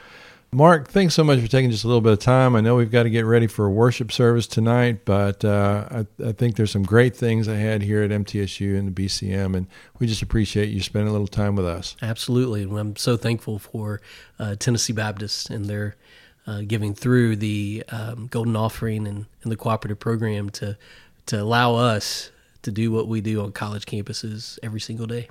Mark, 0.54 0.88
thanks 0.88 1.16
so 1.16 1.24
much 1.24 1.40
for 1.40 1.48
taking 1.48 1.72
just 1.72 1.84
a 1.84 1.88
little 1.88 2.02
bit 2.02 2.14
of 2.14 2.20
time. 2.20 2.56
I 2.56 2.62
know 2.62 2.76
we've 2.76 2.92
got 2.92 3.04
to 3.04 3.10
get 3.10 3.26
ready 3.26 3.48
for 3.48 3.66
a 3.66 3.72
worship 3.72 4.12
service 4.12 4.46
tonight, 4.46 5.04
but 5.04 5.44
uh, 5.44 5.88
I, 5.90 6.28
I, 6.28 6.32
think 6.32 6.58
there's 6.58 6.70
some 6.70 6.84
great 6.84 7.16
things 7.16 7.48
ahead 7.48 7.82
here 7.82 8.04
at 8.04 8.12
MTSU 8.12 8.78
and 8.78 8.96
the 8.96 9.06
BCM, 9.06 9.56
and 9.56 9.66
we 9.98 10.06
just 10.06 10.22
appreciate 10.22 10.70
you 10.70 10.80
spending 10.80 11.10
a 11.10 11.12
little 11.12 11.28
time 11.28 11.56
with 11.56 11.66
us. 11.66 11.96
Absolutely, 12.04 12.62
and 12.62 12.78
I'm 12.78 12.96
so 12.96 13.18
thankful 13.18 13.58
for 13.58 14.00
uh, 14.38 14.56
Tennessee 14.56 14.94
Baptist 14.94 15.50
and 15.50 15.66
their 15.66 15.96
uh, 16.48 16.62
giving 16.68 16.94
through 16.94 17.38
the 17.38 17.84
um, 17.90 18.28
Golden 18.28 18.56
Offering 18.56 19.08
and, 19.08 19.26
and 19.44 19.52
the 19.52 19.58
cooperative 19.58 20.00
program 20.00 20.50
to 20.52 20.78
to 21.26 21.42
allow 21.42 21.76
us 21.76 22.32
to 22.64 22.72
do 22.72 22.92
what 22.92 23.08
we 23.08 23.22
do 23.22 23.42
on 23.42 23.54
college 23.54 23.86
campuses 23.86 24.60
every 24.62 24.82
single 24.82 25.06
day. 25.06 25.30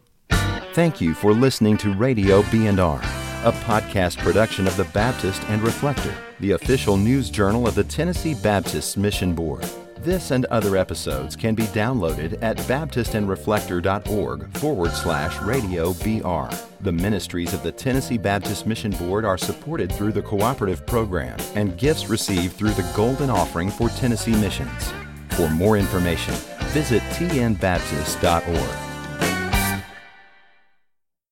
Thank 0.73 1.03
you 1.03 1.13
for 1.13 1.35
listening 1.35 1.77
to 1.79 1.93
Radio 1.93 2.43
B&R 2.51 3.03
a 3.45 3.51
podcast 3.51 4.19
production 4.19 4.69
of 4.69 4.77
the 4.77 4.85
Baptist 4.85 5.43
and 5.49 5.61
Reflector, 5.63 6.15
the 6.39 6.53
official 6.53 6.97
news 6.97 7.29
journal 7.29 7.67
of 7.67 7.75
the 7.75 7.83
Tennessee 7.83 8.35
Baptist 8.35 8.97
Mission 8.97 9.35
Board. 9.35 9.69
This 10.03 10.33
and 10.33 10.47
other 10.47 10.77
episodes 10.77 11.37
can 11.37 11.55
be 11.55 11.63
downloaded 11.67 12.37
at 12.43 12.57
baptistandreflector.org 12.57 14.59
forward 14.59 14.91
slash 14.91 15.41
radio 15.43 15.93
BR. 15.93 16.53
The 16.81 16.91
ministries 16.91 17.55
of 17.55 17.63
the 17.63 17.71
Tennessee 17.71 18.19
Baptist 18.19 18.67
Mission 18.67 18.91
Board 18.91 19.25
are 19.25 19.39
supported 19.39 19.93
through 19.93 20.11
the 20.11 20.21
cooperative 20.21 20.85
program 20.87 21.39
and 21.55 21.79
gifts 21.79 22.09
received 22.09 22.57
through 22.57 22.73
the 22.73 22.91
Golden 22.97 23.31
Offering 23.31 23.71
for 23.71 23.91
Tennessee 23.91 24.35
Missions. 24.35 24.93
For 25.37 25.49
more 25.49 25.79
information, 25.79 26.35
visit 26.73 27.01
tnbaptist.org. 27.03 28.92